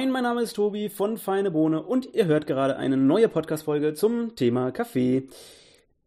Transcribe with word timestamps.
Moin, 0.00 0.12
mein 0.12 0.22
Name 0.22 0.40
ist 0.40 0.54
Tobi 0.54 0.88
von 0.88 1.18
Feine 1.18 1.50
Bohne 1.50 1.82
und 1.82 2.14
ihr 2.14 2.24
hört 2.24 2.46
gerade 2.46 2.78
eine 2.78 2.96
neue 2.96 3.28
Podcast-Folge 3.28 3.92
zum 3.92 4.34
Thema 4.34 4.70
Kaffee. 4.70 5.24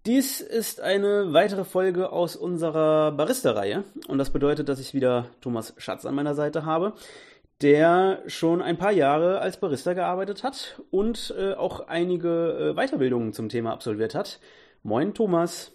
Dies 0.07 0.41
ist 0.41 0.81
eine 0.81 1.31
weitere 1.31 1.63
Folge 1.63 2.11
aus 2.11 2.35
unserer 2.35 3.11
Barista-Reihe 3.11 3.83
und 4.07 4.17
das 4.17 4.31
bedeutet, 4.31 4.67
dass 4.67 4.79
ich 4.79 4.95
wieder 4.95 5.27
Thomas 5.41 5.75
Schatz 5.77 6.07
an 6.07 6.15
meiner 6.15 6.33
Seite 6.33 6.65
habe, 6.65 6.93
der 7.61 8.23
schon 8.25 8.63
ein 8.63 8.79
paar 8.79 8.91
Jahre 8.91 9.41
als 9.41 9.59
Barista 9.59 9.93
gearbeitet 9.93 10.43
hat 10.43 10.81
und 10.89 11.31
äh, 11.37 11.53
auch 11.53 11.87
einige 11.87 12.71
äh, 12.71 12.73
Weiterbildungen 12.73 13.31
zum 13.31 13.47
Thema 13.47 13.73
absolviert 13.73 14.15
hat. 14.15 14.39
Moin, 14.81 15.13
Thomas. 15.13 15.71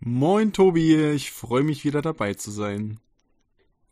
Moin, 0.00 0.52
Tobi. 0.52 1.12
Ich 1.12 1.30
freue 1.30 1.62
mich 1.62 1.84
wieder 1.84 2.02
dabei 2.02 2.34
zu 2.34 2.50
sein. 2.50 2.98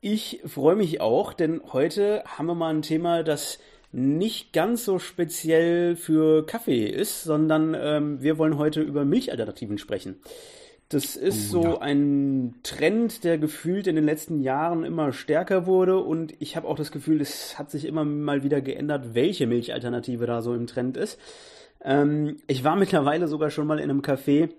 Ich 0.01 0.41
freue 0.45 0.77
mich 0.77 1.01
auch, 1.01 1.33
denn 1.33 1.61
heute 1.73 2.23
haben 2.25 2.47
wir 2.47 2.55
mal 2.55 2.73
ein 2.73 2.83
Thema, 2.83 3.25
das 3.25 3.59
nicht 3.91 4.53
ganz 4.53 4.85
so 4.85 4.99
speziell 4.99 5.97
für 5.97 6.47
Kaffee 6.47 6.87
ist, 6.87 7.25
sondern 7.25 7.75
ähm, 7.75 8.23
wir 8.23 8.39
wollen 8.39 8.59
heute 8.59 8.81
über 8.81 9.05
Milchalternativen 9.05 9.79
sprechen. 9.79 10.21
Das 10.89 11.17
ist 11.17 11.53
oh, 11.55 11.63
so 11.63 11.65
ja. 11.65 11.81
ein 11.81 12.55
Trend, 12.63 13.25
der 13.25 13.39
gefühlt 13.39 13.87
in 13.87 13.97
den 13.97 14.05
letzten 14.05 14.41
Jahren 14.41 14.85
immer 14.85 15.13
stärker 15.13 15.67
wurde 15.67 15.99
und 15.99 16.33
ich 16.39 16.57
habe 16.57 16.69
auch 16.69 16.77
das 16.77 16.93
Gefühl, 16.93 17.21
es 17.21 17.59
hat 17.59 17.71
sich 17.71 17.85
immer 17.85 18.05
mal 18.05 18.43
wieder 18.43 18.61
geändert, 18.61 19.15
welche 19.15 19.47
Milchalternative 19.47 20.27
da 20.27 20.43
so 20.43 20.55
im 20.55 20.67
Trend 20.67 20.97
ist. 20.97 21.19
Ähm, 21.83 22.37
ich 22.47 22.65
war 22.65 22.77
mittlerweile 22.77 23.27
sogar 23.27 23.51
schon 23.51 23.67
mal 23.67 23.79
in 23.79 23.91
einem 23.91 24.01
Café, 24.01 24.51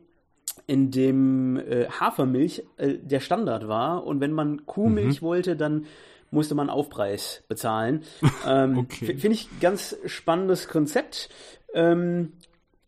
in 0.67 0.91
dem 0.91 1.57
äh, 1.57 1.87
Hafermilch 1.87 2.63
äh, 2.77 2.95
der 2.95 3.19
Standard 3.19 3.67
war 3.67 4.05
und 4.05 4.21
wenn 4.21 4.33
man 4.33 4.65
Kuhmilch 4.65 5.21
mhm. 5.21 5.25
wollte, 5.25 5.55
dann 5.55 5.85
musste 6.31 6.55
man 6.55 6.69
Aufpreis 6.69 7.43
bezahlen. 7.47 8.03
Ähm, 8.47 8.77
okay. 8.77 9.17
Finde 9.17 9.33
ich 9.33 9.47
ganz 9.59 9.97
spannendes 10.05 10.69
Konzept. 10.69 11.29
Ähm, 11.73 12.33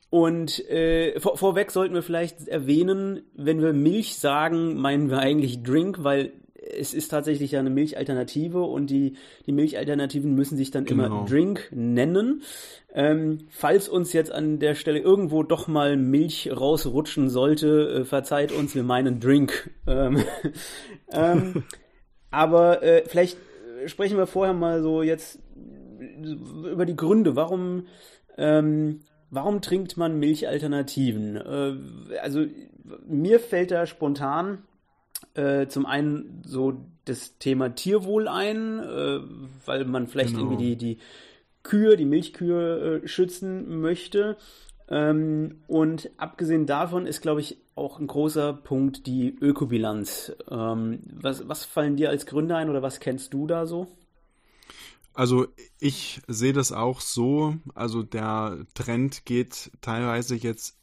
und 0.10 0.60
äh, 0.70 1.20
vor, 1.20 1.38
vorweg 1.38 1.72
sollten 1.72 1.94
wir 1.94 2.04
vielleicht 2.04 2.48
erwähnen, 2.48 3.24
wenn 3.34 3.62
wir 3.62 3.74
Milch 3.74 4.16
sagen, 4.18 4.76
meinen 4.76 5.10
wir 5.10 5.20
eigentlich 5.20 5.62
Drink, 5.62 6.04
weil 6.04 6.34
es 6.82 6.94
ist 6.94 7.10
tatsächlich 7.10 7.52
ja 7.52 7.60
eine 7.60 7.70
Milchalternative 7.70 8.62
und 8.64 8.90
die, 8.90 9.16
die 9.46 9.52
Milchalternativen 9.52 10.34
müssen 10.34 10.58
sich 10.58 10.72
dann 10.72 10.86
genau. 10.86 11.06
immer 11.06 11.26
Drink 11.26 11.70
nennen. 11.72 12.42
Ähm, 12.94 13.38
falls 13.50 13.88
uns 13.88 14.12
jetzt 14.12 14.32
an 14.32 14.60
der 14.60 14.76
Stelle 14.76 15.00
irgendwo 15.00 15.44
doch 15.44 15.68
mal 15.68 15.96
Milch 15.96 16.50
rausrutschen 16.52 17.30
sollte, 17.30 18.02
äh, 18.02 18.04
verzeiht 18.04 18.52
uns, 18.52 18.76
wir 18.76 18.84
meinen 18.84 19.20
Drink. 19.20 19.70
Ähm, 19.88 20.24
ähm, 21.14 21.64
aber 22.32 22.84
äh, 22.84 23.04
vielleicht 23.06 23.38
sprechen 23.86 24.18
wir 24.18 24.28
vorher 24.28 24.54
mal 24.54 24.82
so 24.82 25.04
jetzt 25.04 25.40
über 26.66 26.86
die 26.86 26.96
Gründe, 26.96 27.36
warum, 27.36 27.86
ähm, 28.38 29.02
warum 29.30 29.62
trinkt 29.62 29.98
man 29.98 30.20
Milchalternativen? 30.20 31.36
Äh, 31.36 32.18
also 32.22 32.46
mir 33.08 33.40
fällt 33.40 33.72
da 33.72 33.86
spontan 33.86 34.64
äh, 35.34 35.68
zum 35.68 35.86
einen 35.86 36.42
so 36.46 36.86
das 37.06 37.38
Thema 37.38 37.70
Tierwohl 37.70 38.28
ein, 38.28 38.80
äh, 38.80 39.20
weil 39.66 39.86
man 39.86 40.08
vielleicht 40.08 40.36
genau. 40.36 40.52
irgendwie 40.52 40.76
die, 40.76 40.76
die 40.76 40.98
Kühe, 41.64 41.98
die 41.98 42.06
Milchkühe 42.06 43.02
äh, 43.04 43.08
schützen 43.08 43.82
möchte. 43.82 44.38
Ähm, 44.90 45.62
und 45.68 46.10
abgesehen 46.18 46.66
davon 46.66 47.08
ist, 47.08 47.22
glaube 47.22 47.42
ich, 47.42 47.58
auch 47.76 48.00
ein 48.00 48.08
großer 48.08 48.54
Punkt 48.54 49.08
die 49.08 49.36
Ökobilanz. 49.40 50.34
Ähm, 50.50 51.00
was, 51.14 51.48
was 51.48 51.66
fallen 51.66 51.96
dir 51.96 52.10
als 52.10 52.26
Gründer 52.26 52.58
ein 52.58 52.70
oder 52.70 52.82
was 52.82 53.00
kennst 53.00 53.34
du 53.34 53.48
da 53.48 53.66
so? 53.66 53.88
Also 55.14 55.48
ich 55.80 56.22
sehe 56.28 56.54
das 56.54 56.72
auch 56.72 57.02
so. 57.02 57.56
Also 57.74 58.04
der 58.04 58.66
Trend 58.74 59.26
geht 59.26 59.72
teilweise 59.82 60.36
jetzt 60.36 60.78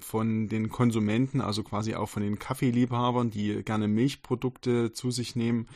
von 0.00 0.48
den 0.48 0.70
Konsumenten, 0.70 1.40
also 1.40 1.62
quasi 1.62 1.94
auch 1.94 2.08
von 2.08 2.22
den 2.22 2.38
Kaffeeliebhabern, 2.38 3.30
die 3.30 3.62
gerne 3.62 3.88
Milchprodukte 3.88 4.92
zu 4.92 5.10
sich 5.10 5.36
nehmen, 5.36 5.68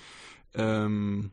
ähm, 0.54 1.30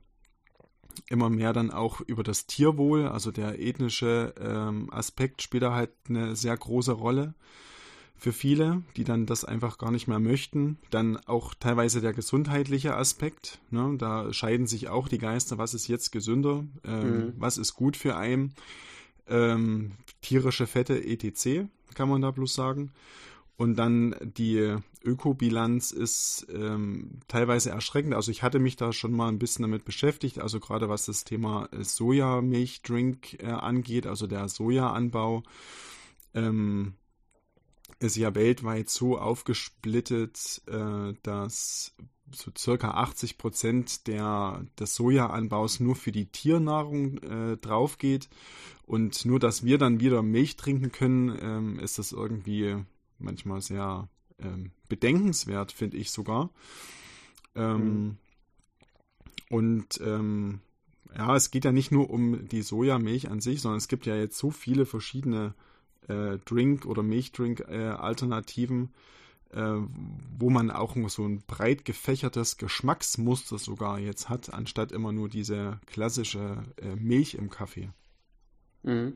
immer 1.09 1.29
mehr 1.29 1.53
dann 1.53 1.71
auch 1.71 2.01
über 2.01 2.23
das 2.23 2.47
Tierwohl, 2.47 3.07
also 3.07 3.31
der 3.31 3.59
ethnische 3.59 4.33
ähm, 4.39 4.89
Aspekt 4.91 5.41
spielt 5.41 5.63
da 5.63 5.73
halt 5.73 5.91
eine 6.07 6.35
sehr 6.35 6.55
große 6.55 6.93
Rolle 6.93 7.33
für 8.17 8.31
viele, 8.31 8.81
die 8.95 9.03
dann 9.03 9.25
das 9.25 9.43
einfach 9.43 9.77
gar 9.77 9.91
nicht 9.91 10.07
mehr 10.07 10.19
möchten. 10.19 10.77
Dann 10.89 11.17
auch 11.17 11.53
teilweise 11.53 11.99
der 11.99 12.13
gesundheitliche 12.13 12.95
Aspekt. 12.95 13.59
Ne? 13.71 13.95
Da 13.97 14.31
scheiden 14.31 14.67
sich 14.67 14.87
auch 14.87 15.09
die 15.09 15.17
Geister, 15.17 15.57
was 15.57 15.73
ist 15.73 15.87
jetzt 15.87 16.11
gesünder, 16.11 16.63
ähm, 16.85 17.17
mhm. 17.17 17.33
was 17.37 17.57
ist 17.57 17.73
gut 17.73 17.97
für 17.97 18.15
einen. 18.15 18.53
Ähm, 19.27 19.93
tierische 20.21 20.67
Fette 20.67 21.03
etc 21.03 21.67
kann 21.93 22.09
man 22.09 22.21
da 22.21 22.31
bloß 22.31 22.53
sagen. 22.53 22.91
Und 23.57 23.77
dann 23.77 24.15
die 24.21 24.75
Ökobilanz 25.03 25.91
ist 25.91 26.45
ähm, 26.53 27.19
teilweise 27.27 27.69
erschreckend. 27.69 28.13
Also 28.13 28.31
ich 28.31 28.43
hatte 28.43 28.59
mich 28.59 28.75
da 28.75 28.91
schon 28.91 29.13
mal 29.13 29.29
ein 29.29 29.39
bisschen 29.39 29.63
damit 29.63 29.85
beschäftigt, 29.85 30.39
also 30.39 30.59
gerade 30.59 30.89
was 30.89 31.05
das 31.05 31.23
Thema 31.23 31.69
Sojamilchdrink 31.71 33.41
äh, 33.41 33.45
angeht, 33.45 34.07
also 34.07 34.27
der 34.27 34.49
Sojaanbau. 34.49 35.43
Ähm, 36.33 36.95
ist 37.99 38.17
ja 38.17 38.35
weltweit 38.35 38.89
so 38.89 39.17
aufgesplittet, 39.17 40.61
äh, 40.67 41.13
dass 41.23 41.95
so 42.31 42.51
circa 42.57 42.91
80 42.91 43.37
Prozent 43.37 44.07
der, 44.07 44.65
des 44.79 44.95
Sojaanbaus 44.95 45.79
nur 45.79 45.95
für 45.95 46.11
die 46.11 46.25
Tiernahrung 46.25 47.17
äh, 47.19 47.57
drauf 47.57 47.97
geht. 47.97 48.29
Und 48.85 49.25
nur, 49.25 49.39
dass 49.39 49.63
wir 49.63 49.77
dann 49.77 49.99
wieder 49.99 50.21
Milch 50.21 50.57
trinken 50.57 50.91
können, 50.91 51.37
ähm, 51.41 51.79
ist 51.79 51.97
das 51.97 52.11
irgendwie 52.11 52.75
manchmal 53.19 53.61
sehr 53.61 54.07
ähm, 54.39 54.71
bedenkenswert, 54.89 55.71
finde 55.71 55.97
ich 55.97 56.11
sogar. 56.11 56.49
Ähm, 57.55 58.03
mhm. 58.03 58.17
Und 59.49 60.01
ähm, 60.01 60.59
ja, 61.15 61.35
es 61.35 61.51
geht 61.51 61.65
ja 61.65 61.71
nicht 61.71 61.91
nur 61.91 62.09
um 62.09 62.47
die 62.47 62.61
Sojamilch 62.61 63.29
an 63.29 63.39
sich, 63.39 63.61
sondern 63.61 63.77
es 63.77 63.87
gibt 63.87 64.05
ja 64.05 64.15
jetzt 64.15 64.37
so 64.37 64.51
viele 64.51 64.85
verschiedene 64.85 65.53
äh, 66.07 66.37
Drink- 66.45 66.85
oder 66.85 67.03
Milchdrink-Alternativen, 67.03 68.83
äh, 68.83 68.87
äh, 69.55 69.81
wo 70.37 70.49
man 70.49 70.69
auch 70.69 70.95
so 71.07 71.23
ein 71.25 71.41
breit 71.47 71.85
gefächertes 71.85 72.57
Geschmacksmuster 72.57 73.57
sogar 73.57 73.99
jetzt 73.99 74.29
hat, 74.29 74.53
anstatt 74.53 74.91
immer 74.91 75.11
nur 75.11 75.29
diese 75.29 75.79
klassische 75.85 76.57
äh, 76.81 76.95
Milch 76.95 77.35
im 77.35 77.49
Kaffee. 77.49 77.89
Mhm. 78.83 79.13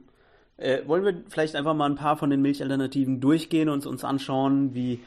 Äh, 0.57 0.87
wollen 0.87 1.03
wir 1.03 1.23
vielleicht 1.29 1.55
einfach 1.55 1.73
mal 1.73 1.89
ein 1.89 1.95
paar 1.95 2.17
von 2.17 2.29
den 2.29 2.41
Milchalternativen 2.41 3.19
durchgehen 3.21 3.69
und 3.69 3.85
uns 3.85 4.03
anschauen, 4.03 4.73
wie, 4.73 4.99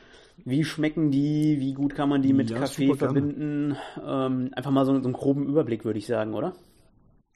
wie 0.44 0.64
schmecken 0.64 1.10
die, 1.10 1.56
wie 1.60 1.74
gut 1.74 1.94
kann 1.94 2.08
man 2.08 2.22
die 2.22 2.32
mit 2.32 2.50
ja, 2.50 2.58
Kaffee 2.58 2.94
verbinden? 2.94 3.76
Ähm, 4.04 4.50
einfach 4.52 4.70
mal 4.70 4.86
so, 4.86 4.92
so 4.92 5.04
einen 5.04 5.12
groben 5.12 5.46
Überblick, 5.46 5.84
würde 5.84 5.98
ich 5.98 6.06
sagen, 6.06 6.34
oder? 6.34 6.54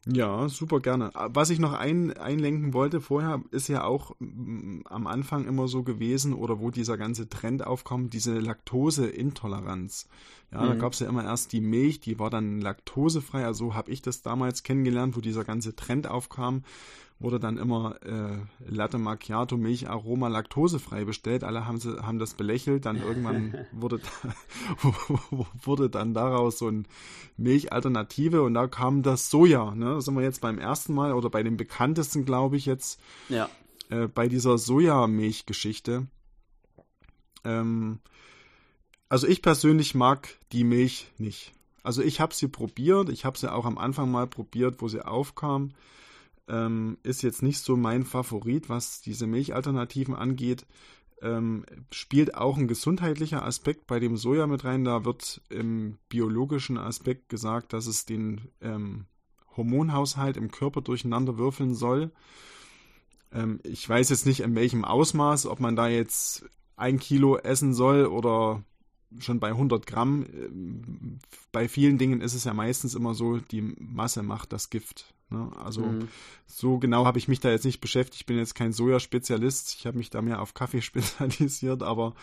Ja, 0.09 0.49
super 0.49 0.79
gerne. 0.79 1.11
Was 1.15 1.51
ich 1.51 1.59
noch 1.59 1.73
ein, 1.73 2.17
einlenken 2.17 2.73
wollte 2.73 3.01
vorher, 3.01 3.43
ist 3.51 3.67
ja 3.67 3.83
auch 3.83 4.15
m, 4.21 4.83
am 4.85 5.09
Anfang 5.09 5.47
immer 5.47 5.67
so 5.67 5.83
gewesen, 5.83 6.33
oder 6.33 6.61
wo 6.61 6.71
dieser 6.71 6.97
ganze 6.97 7.29
Trend 7.29 7.67
aufkommt, 7.67 8.15
diese 8.15 8.39
Laktoseintoleranz. 8.39 10.09
Ja, 10.53 10.63
mhm. 10.63 10.69
da 10.69 10.75
gab 10.77 10.93
es 10.93 11.01
ja 11.01 11.09
immer 11.09 11.25
erst 11.25 11.53
die 11.53 11.61
Milch, 11.61 11.99
die 12.01 12.21
war 12.21 12.31
dann 12.31 12.61
laktosefrei, 12.61 13.45
also 13.45 13.67
so 13.67 13.75
habe 13.75 13.91
ich 13.91 14.01
das 14.01 14.23
damals 14.23 14.63
kennengelernt, 14.63 15.17
wo 15.17 15.21
dieser 15.21 15.45
ganze 15.45 15.75
Trend 15.75 16.07
aufkam 16.07 16.63
wurde 17.19 17.41
dann 17.41 17.57
immer 17.57 17.97
äh, 18.03 18.37
Latte 18.69 18.99
Macchiato, 18.99 19.57
Milch, 19.57 19.89
Aroma, 19.89 20.29
laktosefrei 20.29 21.05
bestellt. 21.05 21.45
Alle 21.45 21.67
haben, 21.67 21.81
sie, 21.81 21.99
haben 22.03 22.19
das 22.19 22.35
belächelt. 22.35 22.85
Dann 22.85 23.01
irgendwann 23.01 23.55
wurde, 23.73 24.01
wurde 25.63 25.89
dann 25.89 26.13
daraus 26.13 26.59
so 26.59 26.69
ein 26.69 26.87
Milchalternative 27.39 28.43
und 28.43 28.55
da 28.55 28.67
kam 28.67 29.03
das 29.03 29.31
Soja. 29.31 29.75
Ne? 29.75 29.87
Da 29.87 30.01
sind 30.01 30.15
wir 30.15 30.23
jetzt 30.23 30.43
beim 30.43 30.59
ersten 30.59 30.93
Mal 30.95 31.15
oder 31.15 31.31
bei 31.31 31.43
dem 31.43 31.57
bekanntesten, 31.57 32.27
glaube 32.27 32.57
ich, 32.57 32.67
jetzt 32.67 33.01
ja. 33.31 33.49
äh, 33.89 34.09
bei 34.09 34.29
dieser 34.29 34.59
Sojamilchgeschichte. 34.59 36.07
Ähm, 37.45 38.01
also 39.09 39.27
ich 39.27 39.41
persönlich 39.41 39.95
mag 39.95 40.29
die 40.53 40.65
Milch 40.65 41.07
nicht. 41.17 41.53
Also 41.83 42.03
ich 42.03 42.21
habe 42.21 42.35
sie 42.35 42.49
probiert. 42.49 43.09
Ich 43.09 43.25
habe 43.25 43.39
sie 43.39 43.51
auch 43.51 43.65
am 43.65 43.79
Anfang 43.79 44.11
mal 44.11 44.27
probiert, 44.27 44.83
wo 44.83 44.89
sie 44.89 45.01
aufkam. 45.07 45.73
Ähm, 46.49 46.99
ist 47.03 47.23
jetzt 47.23 47.43
nicht 47.43 47.61
so 47.61 47.77
mein 47.77 48.05
Favorit, 48.05 48.69
was 48.69 49.01
diese 49.01 49.27
Milchalternativen 49.27 50.15
angeht. 50.15 50.67
Ähm, 51.23 51.65
spielt 51.91 52.35
auch 52.35 52.59
ein 52.59 52.69
gesundheitlicher 52.69 53.45
Aspekt 53.45 53.87
bei 53.87 53.99
dem 53.99 54.17
Soja 54.17 54.47
mit 54.47 54.65
rein. 54.65 54.85
Da 54.85 55.05
wird 55.05 55.41
im 55.49 55.99
biologischen 56.09 56.77
Aspekt 56.77 57.29
gesagt, 57.29 57.73
dass 57.73 57.87
es 57.87 58.05
den 58.05 58.43
ähm, 58.61 59.07
Hormonhaushalt 59.57 60.37
im 60.37 60.51
Körper 60.51 60.83
durcheinander 60.83 61.39
würfeln 61.39 61.75
soll. 61.75 62.13
Ähm, 63.33 63.61
ich 63.63 63.89
weiß 63.89 64.11
jetzt 64.11 64.27
nicht, 64.27 64.41
in 64.41 64.55
welchem 64.55 64.85
Ausmaß, 64.85 65.47
ob 65.47 65.61
man 65.61 65.75
da 65.75 65.89
jetzt 65.89 66.45
ein 66.77 66.99
Kilo 66.99 67.39
essen 67.39 67.75
soll 67.75 68.07
oder 68.07 68.63
schon 69.19 69.41
bei 69.41 69.49
100 69.49 69.87
Gramm. 69.87 70.27
Ähm, 70.33 71.19
bei 71.53 71.69
vielen 71.69 71.99
Dingen 71.99 72.21
ist 72.21 72.35
es 72.35 72.45
ja 72.45 72.55
meistens 72.55 72.95
immer 72.95 73.15
so, 73.15 73.39
die 73.39 73.63
Masse 73.63 74.23
macht 74.23 74.53
das 74.53 74.71
Gift. 74.71 75.15
Ne? 75.31 75.51
Also 75.63 75.83
mhm. 75.83 76.09
so 76.47 76.79
genau 76.79 77.05
habe 77.05 77.19
ich 77.19 77.29
mich 77.29 77.41
da 77.41 77.51
jetzt 77.51 77.65
nicht 77.65 77.81
beschäftigt. 77.81 78.21
Ich 78.21 78.27
bin 78.27 78.39
jetzt 78.39 78.55
kein 78.55 78.73
Soja-Spezialist. 78.73 79.75
Ich 79.79 79.87
habe 79.87 79.99
mich 79.99 80.11
da 80.11 80.23
mehr 80.23 80.41
auf 80.41 80.55
Kaffee 80.55 80.83
spezialisiert, 80.83 81.83
aber 81.83 82.15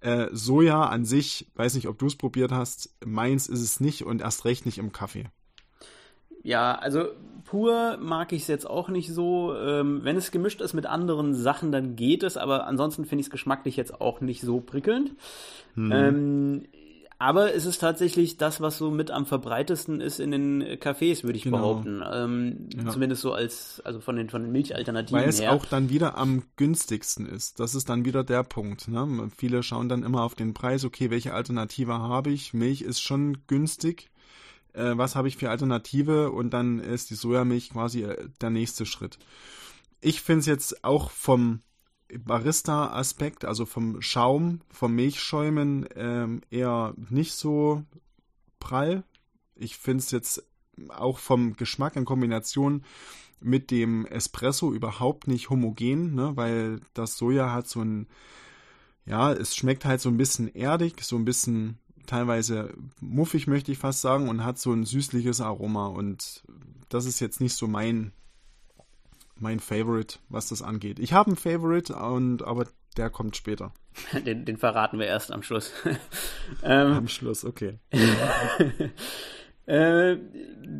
äh, 0.00 0.28
Soja 0.32 0.84
an 0.84 1.04
sich, 1.04 1.46
weiß 1.54 1.74
nicht, 1.74 1.88
ob 1.88 1.98
du 1.98 2.06
es 2.06 2.16
probiert 2.16 2.52
hast, 2.52 2.90
meins 3.04 3.48
ist 3.48 3.62
es 3.62 3.80
nicht 3.80 4.04
und 4.04 4.20
erst 4.20 4.44
recht 4.44 4.66
nicht 4.66 4.78
im 4.78 4.92
Kaffee. 4.92 5.26
Ja, 6.42 6.76
also 6.76 7.08
pur 7.44 7.96
mag 7.96 8.32
ich 8.32 8.42
es 8.42 8.48
jetzt 8.48 8.70
auch 8.70 8.88
nicht 8.88 9.12
so. 9.12 9.56
Ähm, 9.56 10.04
wenn 10.04 10.16
es 10.16 10.30
gemischt 10.30 10.60
ist 10.60 10.74
mit 10.74 10.86
anderen 10.86 11.34
Sachen, 11.34 11.72
dann 11.72 11.96
geht 11.96 12.22
es, 12.22 12.36
aber 12.36 12.68
ansonsten 12.68 13.04
finde 13.04 13.20
ich 13.20 13.26
es 13.26 13.32
geschmacklich 13.32 13.76
jetzt 13.76 14.00
auch 14.00 14.20
nicht 14.20 14.42
so 14.42 14.60
prickelnd. 14.60 15.12
Hm. 15.74 15.92
Ähm, 15.92 16.62
aber 17.18 17.54
es 17.54 17.64
ist 17.64 17.78
tatsächlich 17.78 18.36
das, 18.36 18.60
was 18.60 18.76
so 18.76 18.90
mit 18.90 19.10
am 19.10 19.24
verbreitesten 19.24 20.00
ist 20.02 20.20
in 20.20 20.32
den 20.32 20.62
Cafés, 20.62 21.24
würde 21.24 21.38
ich 21.38 21.44
genau. 21.44 21.58
behaupten. 21.58 22.02
Ähm, 22.12 22.68
ja. 22.76 22.90
Zumindest 22.90 23.22
so 23.22 23.32
als, 23.32 23.80
also 23.84 24.00
von 24.00 24.16
den, 24.16 24.28
von 24.28 24.42
den 24.42 24.52
Milchalternativen 24.52 25.20
Weil 25.20 25.28
es 25.28 25.40
her. 25.40 25.52
auch 25.52 25.64
dann 25.64 25.88
wieder 25.88 26.18
am 26.18 26.42
günstigsten 26.56 27.26
ist. 27.26 27.58
Das 27.58 27.74
ist 27.74 27.88
dann 27.88 28.04
wieder 28.04 28.22
der 28.22 28.42
Punkt. 28.42 28.88
Ne? 28.88 29.30
Viele 29.34 29.62
schauen 29.62 29.88
dann 29.88 30.02
immer 30.02 30.24
auf 30.24 30.34
den 30.34 30.52
Preis, 30.52 30.84
okay, 30.84 31.10
welche 31.10 31.32
Alternative 31.32 31.94
habe 31.94 32.30
ich? 32.30 32.52
Milch 32.52 32.82
ist 32.82 33.00
schon 33.00 33.38
günstig. 33.46 34.10
Äh, 34.74 34.98
was 34.98 35.16
habe 35.16 35.28
ich 35.28 35.38
für 35.38 35.48
Alternative? 35.48 36.30
Und 36.32 36.50
dann 36.50 36.80
ist 36.80 37.08
die 37.08 37.14
Sojamilch 37.14 37.70
quasi 37.70 38.02
äh, 38.02 38.28
der 38.42 38.50
nächste 38.50 38.84
Schritt. 38.84 39.18
Ich 40.02 40.20
finde 40.20 40.40
es 40.40 40.46
jetzt 40.46 40.84
auch 40.84 41.10
vom 41.10 41.60
Barista-Aspekt, 42.08 43.44
also 43.44 43.66
vom 43.66 44.00
Schaum, 44.00 44.60
vom 44.70 44.94
Milchschäumen 44.94 45.86
ähm, 45.94 46.40
eher 46.50 46.94
nicht 47.10 47.32
so 47.32 47.82
prall. 48.60 49.04
Ich 49.54 49.76
finde 49.76 50.02
es 50.02 50.10
jetzt 50.10 50.44
auch 50.88 51.18
vom 51.18 51.56
Geschmack 51.56 51.96
in 51.96 52.04
Kombination 52.04 52.82
mit 53.40 53.70
dem 53.70 54.06
Espresso 54.06 54.72
überhaupt 54.72 55.26
nicht 55.26 55.50
homogen, 55.50 56.14
ne? 56.14 56.36
weil 56.36 56.80
das 56.94 57.16
Soja 57.16 57.52
hat 57.52 57.68
so 57.68 57.82
ein, 57.82 58.06
ja, 59.04 59.32
es 59.32 59.54
schmeckt 59.56 59.84
halt 59.84 60.00
so 60.00 60.08
ein 60.08 60.16
bisschen 60.16 60.54
erdig, 60.54 61.02
so 61.02 61.16
ein 61.16 61.24
bisschen 61.24 61.78
teilweise 62.06 62.74
muffig, 63.00 63.46
möchte 63.46 63.72
ich 63.72 63.78
fast 63.78 64.00
sagen, 64.00 64.28
und 64.28 64.44
hat 64.44 64.58
so 64.58 64.72
ein 64.72 64.84
süßliches 64.84 65.40
Aroma. 65.40 65.86
Und 65.86 66.44
das 66.88 67.04
ist 67.04 67.20
jetzt 67.20 67.40
nicht 67.40 67.54
so 67.54 67.66
mein 67.66 68.12
mein 69.38 69.60
Favorite, 69.60 70.18
was 70.28 70.48
das 70.48 70.62
angeht. 70.62 70.98
Ich 70.98 71.12
habe 71.12 71.28
einen 71.28 71.36
Favorite, 71.36 71.94
und, 71.94 72.42
aber 72.42 72.66
der 72.96 73.10
kommt 73.10 73.36
später. 73.36 73.72
Den, 74.26 74.44
den 74.44 74.58
verraten 74.58 74.98
wir 74.98 75.06
erst 75.06 75.32
am 75.32 75.42
Schluss. 75.42 75.72
ähm, 76.62 76.92
am 76.92 77.08
Schluss, 77.08 77.46
okay. 77.46 77.78
äh, 79.66 80.16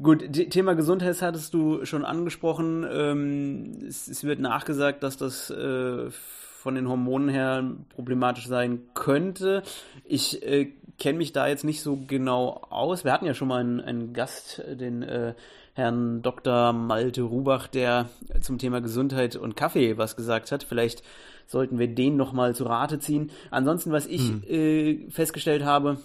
gut, 0.02 0.32
Thema 0.50 0.74
Gesundheit 0.74 1.22
hattest 1.22 1.54
du 1.54 1.84
schon 1.86 2.04
angesprochen. 2.04 2.86
Ähm, 2.90 3.78
es, 3.86 4.06
es, 4.08 4.24
wird 4.24 4.40
nachgesagt, 4.40 5.02
dass 5.02 5.16
das 5.16 5.48
äh, 5.48 6.10
von 6.10 6.74
den 6.74 6.88
Hormonen 6.88 7.30
her 7.30 7.64
problematisch 7.88 8.48
sein 8.48 8.80
könnte. 8.92 9.62
Ich 10.04 10.42
äh, 10.42 10.72
kenne 10.98 11.18
mich 11.18 11.32
da 11.32 11.46
jetzt 11.46 11.64
nicht 11.64 11.82
so 11.82 11.96
genau 11.96 12.66
aus. 12.68 13.04
Wir 13.04 13.12
hatten 13.12 13.26
ja 13.26 13.34
schon 13.34 13.48
mal 13.48 13.60
einen, 13.60 13.80
einen 13.80 14.12
Gast, 14.12 14.62
den 14.66 15.02
äh, 15.02 15.34
Herrn 15.76 16.22
Dr. 16.22 16.72
Malte 16.72 17.20
Rubach, 17.20 17.66
der 17.66 18.08
zum 18.40 18.56
Thema 18.56 18.80
Gesundheit 18.80 19.36
und 19.36 19.56
Kaffee 19.56 19.98
was 19.98 20.16
gesagt 20.16 20.50
hat. 20.50 20.64
Vielleicht 20.64 21.02
sollten 21.46 21.78
wir 21.78 21.86
den 21.86 22.16
nochmal 22.16 22.54
zu 22.54 22.64
Rate 22.64 22.98
ziehen. 22.98 23.30
Ansonsten, 23.50 23.92
was 23.92 24.06
ich 24.06 24.26
hm. 24.26 24.42
äh, 24.48 25.10
festgestellt 25.10 25.66
habe, 25.66 25.98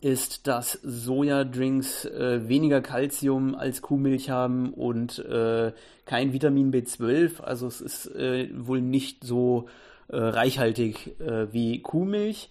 ist, 0.00 0.48
dass 0.48 0.72
Sojadrinks 0.82 2.04
äh, 2.06 2.48
weniger 2.48 2.80
Kalzium 2.80 3.54
als 3.54 3.80
Kuhmilch 3.80 4.28
haben 4.28 4.74
und 4.74 5.20
äh, 5.20 5.72
kein 6.04 6.32
Vitamin 6.32 6.72
B12. 6.72 7.40
Also 7.42 7.68
es 7.68 7.80
ist 7.80 8.06
äh, 8.16 8.48
wohl 8.56 8.80
nicht 8.80 9.22
so 9.22 9.68
äh, 10.08 10.16
reichhaltig 10.16 11.20
äh, 11.20 11.52
wie 11.52 11.80
Kuhmilch. 11.80 12.50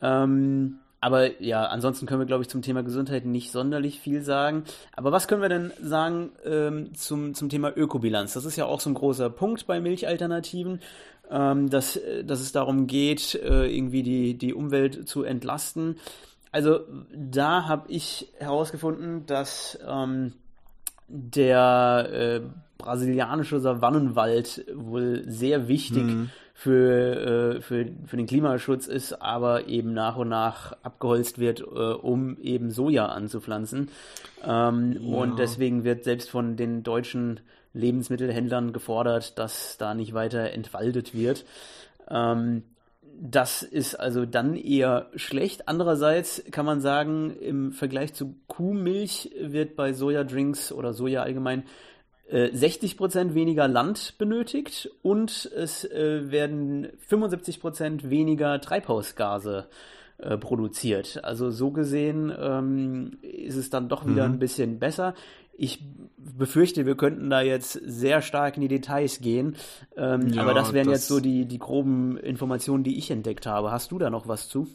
Ähm, 0.00 0.80
aber 1.02 1.42
ja, 1.42 1.64
ansonsten 1.64 2.06
können 2.06 2.20
wir, 2.20 2.26
glaube 2.26 2.44
ich, 2.44 2.48
zum 2.48 2.62
Thema 2.62 2.84
Gesundheit 2.84 3.26
nicht 3.26 3.50
sonderlich 3.50 3.98
viel 3.98 4.22
sagen. 4.22 4.62
Aber 4.94 5.10
was 5.10 5.26
können 5.26 5.42
wir 5.42 5.48
denn 5.48 5.72
sagen 5.82 6.30
ähm, 6.44 6.94
zum, 6.94 7.34
zum 7.34 7.48
Thema 7.48 7.76
Ökobilanz? 7.76 8.34
Das 8.34 8.44
ist 8.44 8.54
ja 8.54 8.66
auch 8.66 8.78
so 8.78 8.88
ein 8.88 8.94
großer 8.94 9.28
Punkt 9.28 9.66
bei 9.66 9.80
Milchalternativen, 9.80 10.80
ähm, 11.28 11.68
dass, 11.68 11.98
dass 12.24 12.38
es 12.38 12.52
darum 12.52 12.86
geht, 12.86 13.34
äh, 13.34 13.66
irgendwie 13.66 14.04
die, 14.04 14.38
die 14.38 14.54
Umwelt 14.54 15.08
zu 15.08 15.24
entlasten. 15.24 15.96
Also 16.52 16.82
da 17.12 17.66
habe 17.66 17.90
ich 17.90 18.28
herausgefunden, 18.38 19.26
dass 19.26 19.80
ähm, 19.84 20.34
der 21.08 22.10
äh, 22.12 22.40
brasilianische 22.78 23.58
Savannenwald 23.58 24.64
wohl 24.72 25.24
sehr 25.26 25.66
wichtig 25.66 26.04
mhm 26.04 26.30
für, 26.62 27.56
äh, 27.56 27.60
für, 27.60 27.86
für 28.06 28.16
den 28.16 28.26
Klimaschutz 28.26 28.86
ist, 28.86 29.20
aber 29.20 29.66
eben 29.66 29.92
nach 29.92 30.16
und 30.16 30.28
nach 30.28 30.76
abgeholzt 30.84 31.40
wird, 31.40 31.60
äh, 31.60 31.64
um 31.64 32.38
eben 32.40 32.70
Soja 32.70 33.06
anzupflanzen. 33.06 33.88
Ähm, 34.44 34.96
ja. 35.00 35.16
Und 35.16 35.40
deswegen 35.40 35.82
wird 35.82 36.04
selbst 36.04 36.30
von 36.30 36.56
den 36.56 36.84
deutschen 36.84 37.40
Lebensmittelhändlern 37.74 38.72
gefordert, 38.72 39.38
dass 39.40 39.76
da 39.76 39.94
nicht 39.94 40.14
weiter 40.14 40.52
entwaldet 40.52 41.14
wird. 41.14 41.44
Ähm, 42.08 42.62
das 43.20 43.64
ist 43.64 43.96
also 43.96 44.24
dann 44.24 44.54
eher 44.54 45.06
schlecht. 45.16 45.68
Andererseits 45.68 46.44
kann 46.52 46.64
man 46.64 46.80
sagen, 46.80 47.36
im 47.40 47.72
Vergleich 47.72 48.14
zu 48.14 48.36
Kuhmilch 48.46 49.30
wird 49.40 49.74
bei 49.74 49.92
Sojadrinks 49.92 50.70
oder 50.70 50.92
Soja 50.92 51.22
allgemein 51.22 51.64
60% 52.32 53.18
äh, 53.18 53.34
weniger 53.34 53.68
Land 53.68 54.14
benötigt 54.18 54.90
und 55.02 55.50
es 55.54 55.84
äh, 55.84 56.30
werden 56.30 56.88
75% 57.08 58.08
weniger 58.08 58.60
Treibhausgase 58.60 59.66
äh, 60.18 60.38
produziert. 60.38 61.22
Also 61.24 61.50
so 61.50 61.70
gesehen 61.70 62.32
ähm, 62.38 63.18
ist 63.22 63.56
es 63.56 63.70
dann 63.70 63.88
doch 63.88 64.06
wieder 64.06 64.26
mhm. 64.26 64.34
ein 64.34 64.38
bisschen 64.38 64.78
besser. 64.78 65.14
Ich 65.54 65.84
befürchte, 66.16 66.86
wir 66.86 66.96
könnten 66.96 67.28
da 67.28 67.42
jetzt 67.42 67.72
sehr 67.72 68.22
stark 68.22 68.56
in 68.56 68.62
die 68.62 68.68
Details 68.68 69.20
gehen, 69.20 69.56
ähm, 69.96 70.28
ja, 70.28 70.42
aber 70.42 70.54
das 70.54 70.72
wären 70.72 70.86
das 70.86 71.00
jetzt 71.00 71.08
so 71.08 71.20
die, 71.20 71.44
die 71.44 71.58
groben 71.58 72.16
Informationen, 72.16 72.84
die 72.84 72.98
ich 72.98 73.10
entdeckt 73.10 73.46
habe. 73.46 73.70
Hast 73.70 73.90
du 73.90 73.98
da 73.98 74.08
noch 74.08 74.26
was 74.26 74.48
zu? 74.48 74.68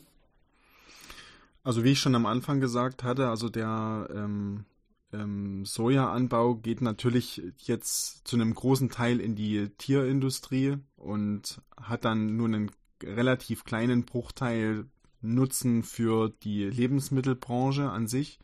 Also 1.64 1.84
wie 1.84 1.94
ich 1.94 2.00
schon 2.00 2.16
am 2.16 2.26
Anfang 2.28 2.62
gesagt 2.62 3.04
hatte, 3.04 3.28
also 3.28 3.50
der 3.50 4.08
ähm, 4.14 4.66
ähm, 5.14 5.66
Sojaanbau 5.66 6.56
geht 6.56 6.82
natürlich 6.82 7.42
jetzt 7.58 8.28
zu 8.28 8.36
einem 8.36 8.54
großen 8.54 8.90
Teil 8.90 9.20
in 9.20 9.36
die 9.36 9.70
Tierindustrie 9.78 10.78
und 10.96 11.62
hat 11.80 12.06
dann 12.06 12.36
nur 12.36 12.48
einen 12.48 12.72
relativ 13.04 13.64
kleinen 13.64 14.06
Bruchteil 14.06 14.86
Nutzen 15.22 15.84
für 15.84 16.30
die 16.44 16.66
Lebensmittelbranche 16.66 17.90
an 17.90 18.08
sich. 18.08 18.40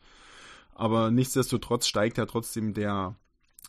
Aber 0.74 1.10
nichtsdestotrotz 1.10 1.86
steigt 1.86 2.18
ja 2.18 2.26
trotzdem 2.26 2.74
der 2.74 3.14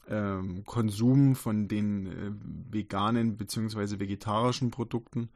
ähm, 0.07 0.63
Konsum 0.65 1.35
von 1.35 1.67
den 1.67 2.07
äh, 2.07 2.31
veganen 2.71 3.37
bzw. 3.37 3.99
vegetarischen 3.99 4.71
Produkten. 4.71 5.29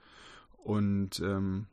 Und 0.58 1.20
ähm, 1.20 1.68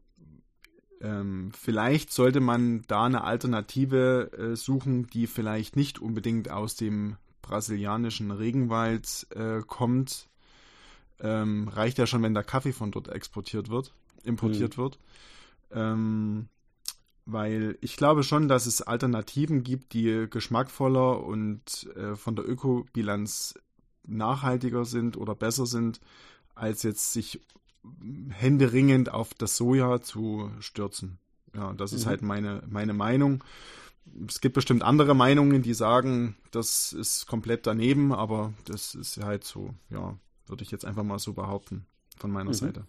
ähm, 1.01 1.51
vielleicht 1.53 2.13
sollte 2.13 2.41
man 2.41 2.83
da 2.89 3.05
eine 3.05 3.25
Alternative 3.25 4.31
äh, 4.33 4.57
suchen, 4.57 5.07
die 5.09 5.27
vielleicht 5.27 5.77
nicht 5.77 5.99
unbedingt 5.99 6.51
aus 6.51 6.77
dem 6.77 7.17
brasilianischen 7.43 8.31
Regenwald 8.31 9.27
äh, 9.35 9.61
kommt. 9.67 10.29
Ähm, 11.21 11.69
reicht 11.69 11.99
ja 11.99 12.07
schon, 12.07 12.23
wenn 12.23 12.35
der 12.35 12.45
Kaffee 12.45 12.73
von 12.73 12.91
dort 12.91 13.09
exportiert 13.09 13.69
wird, 13.71 13.95
importiert 14.25 14.77
mhm. 14.77 14.83
wird. 14.83 14.99
Ähm, 15.71 16.49
weil 17.25 17.77
ich 17.81 17.97
glaube 17.97 18.23
schon, 18.23 18.49
dass 18.49 18.67
es 18.67 18.83
Alternativen 18.83 19.65
gibt, 19.65 19.93
die 19.93 20.27
geschmackvoller 20.31 21.25
und 21.25 21.89
äh, 21.97 22.15
von 22.15 22.37
der 22.37 22.49
Ökobilanz 22.49 23.55
nachhaltiger 24.07 24.85
sind 24.85 25.17
oder 25.17 25.35
besser 25.35 25.67
sind, 25.67 26.01
als 26.55 26.85
jetzt 26.85 27.13
sich 27.13 27.41
händeringend 28.31 29.13
auf 29.13 29.35
das 29.35 29.57
Soja 29.57 30.01
zu 30.03 30.51
stürzen. 30.61 31.19
Ja, 31.55 31.73
das 31.73 31.93
ist 31.93 32.05
mhm. 32.05 32.11
halt 32.11 32.23
meine, 32.23 32.63
meine 32.69 32.93
Meinung. 32.93 33.43
Es 34.29 34.41
gibt 34.41 34.55
bestimmt 34.55 34.83
andere 34.83 35.15
Meinungen, 35.15 35.63
die 35.63 35.75
sagen, 35.75 36.37
das 36.51 36.93
ist 36.93 37.27
komplett 37.27 37.67
daneben, 37.67 38.13
aber 38.13 38.53
das 38.65 38.95
ist 38.95 39.23
halt 39.23 39.45
so, 39.45 39.75
ja, 39.91 40.17
würde 40.47 40.63
ich 40.63 40.71
jetzt 40.71 40.85
einfach 40.85 41.03
mal 41.03 41.19
so 41.19 41.33
behaupten 41.33 41.87
von 42.17 42.31
meiner 42.31 42.51
mhm. 42.51 42.55
Seite. 42.55 42.87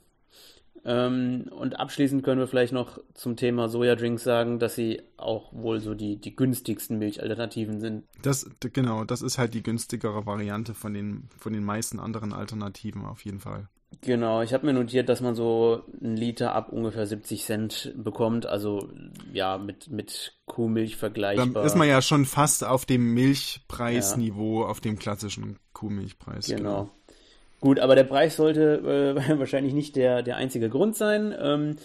Ähm, 0.85 1.49
und 1.49 1.79
abschließend 1.79 2.23
können 2.23 2.39
wir 2.39 2.47
vielleicht 2.47 2.71
noch 2.71 2.99
zum 3.13 3.35
Thema 3.35 3.67
Sojadrinks 3.67 4.23
sagen, 4.23 4.59
dass 4.59 4.75
sie 4.75 5.01
auch 5.17 5.51
wohl 5.51 5.79
so 5.79 5.95
die, 5.95 6.17
die 6.17 6.35
günstigsten 6.35 6.97
Milchalternativen 6.99 7.81
sind. 7.81 8.05
Das, 8.21 8.49
genau, 8.59 9.03
das 9.03 9.21
ist 9.21 9.37
halt 9.37 9.53
die 9.53 9.63
günstigere 9.63 10.25
Variante 10.25 10.73
von 10.73 10.93
den, 10.93 11.29
von 11.37 11.51
den 11.51 11.63
meisten 11.63 11.99
anderen 11.99 12.31
Alternativen 12.31 13.05
auf 13.05 13.25
jeden 13.25 13.39
Fall. 13.39 13.67
Genau, 14.01 14.41
ich 14.41 14.53
habe 14.53 14.65
mir 14.65 14.73
notiert, 14.73 15.09
dass 15.09 15.21
man 15.21 15.33
so 15.33 15.83
einen 16.01 16.17
Liter 16.17 16.53
ab 16.53 16.71
ungefähr 16.71 17.05
70 17.05 17.43
Cent 17.43 17.93
bekommt, 17.95 18.45
also 18.45 18.89
ja, 19.33 19.57
mit, 19.57 19.89
mit 19.89 20.33
Kuhmilch 20.45 20.97
vergleichbar. 20.97 21.47
Dann 21.47 21.65
ist 21.65 21.75
man 21.75 21.87
ja 21.87 22.01
schon 22.01 22.25
fast 22.25 22.63
auf 22.63 22.85
dem 22.85 23.13
Milchpreisniveau, 23.13 24.63
ja. 24.63 24.67
auf 24.67 24.81
dem 24.81 24.99
klassischen 24.99 25.57
Kuhmilchpreis. 25.73 26.47
Genau. 26.47 26.57
genau. 26.57 26.89
Gut, 27.59 27.79
aber 27.79 27.95
der 27.95 28.03
Preis 28.03 28.35
sollte 28.35 29.15
äh, 29.17 29.39
wahrscheinlich 29.39 29.73
nicht 29.73 29.95
der, 29.95 30.21
der 30.21 30.35
einzige 30.37 30.69
Grund 30.69 30.95
sein. 30.95 31.33
Ähm, 31.39 31.77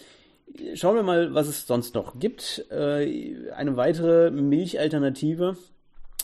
schauen 0.75 0.95
wir 0.95 1.03
mal, 1.03 1.33
was 1.33 1.47
es 1.47 1.65
sonst 1.65 1.95
noch 1.95 2.19
gibt. 2.19 2.65
Äh, 2.69 3.51
eine 3.55 3.75
weitere 3.75 4.29
Milchalternative, 4.29 5.57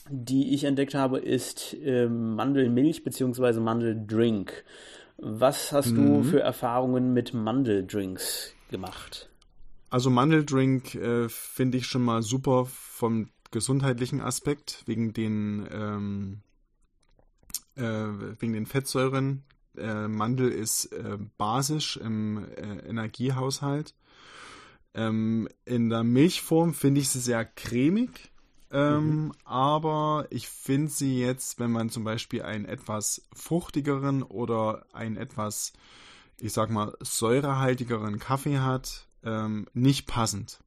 die 0.09 0.53
ich 0.53 0.65
entdeckt 0.65 0.93
habe, 0.93 1.19
ist 1.19 1.75
äh, 1.83 2.07
Mandelmilch 2.07 3.03
bzw. 3.03 3.59
Mandeldrink. 3.59 4.63
Was 5.21 5.71
hast 5.71 5.91
mhm. 5.91 5.95
du 5.95 6.23
für 6.23 6.39
Erfahrungen 6.39 7.13
mit 7.13 7.33
Mandeldrinks 7.33 8.53
gemacht? 8.69 9.29
Also 9.89 10.09
Mandeldrink 10.09 10.95
äh, 10.95 11.29
finde 11.29 11.77
ich 11.77 11.87
schon 11.87 12.03
mal 12.03 12.21
super 12.21 12.65
vom 12.65 13.29
gesundheitlichen 13.51 14.21
Aspekt, 14.21 14.83
wegen 14.85 15.13
den, 15.13 15.67
ähm, 15.71 16.41
äh, 17.75 17.81
wegen 18.39 18.53
den 18.53 18.65
Fettsäuren. 18.65 19.43
Äh, 19.75 20.07
Mandel 20.07 20.51
ist 20.51 20.85
äh, 20.93 21.17
basisch 21.37 21.97
im 21.97 22.45
äh, 22.55 22.87
Energiehaushalt. 22.87 23.95
Ähm, 24.93 25.47
in 25.65 25.89
der 25.89 26.03
Milchform 26.03 26.73
finde 26.73 27.01
ich 27.01 27.09
sie 27.09 27.19
sehr 27.19 27.45
cremig. 27.45 28.31
Ähm, 28.71 29.25
mhm. 29.25 29.31
Aber 29.45 30.27
ich 30.29 30.47
finde 30.47 30.91
sie 30.91 31.19
jetzt, 31.19 31.59
wenn 31.59 31.71
man 31.71 31.89
zum 31.89 32.03
Beispiel 32.03 32.43
einen 32.43 32.65
etwas 32.65 33.27
fruchtigeren 33.33 34.23
oder 34.23 34.85
einen 34.93 35.17
etwas, 35.17 35.73
ich 36.39 36.53
sag 36.53 36.69
mal, 36.69 36.95
säurehaltigeren 36.99 38.19
Kaffee 38.19 38.59
hat, 38.59 39.07
ähm, 39.23 39.67
nicht 39.73 40.07
passend. 40.07 40.63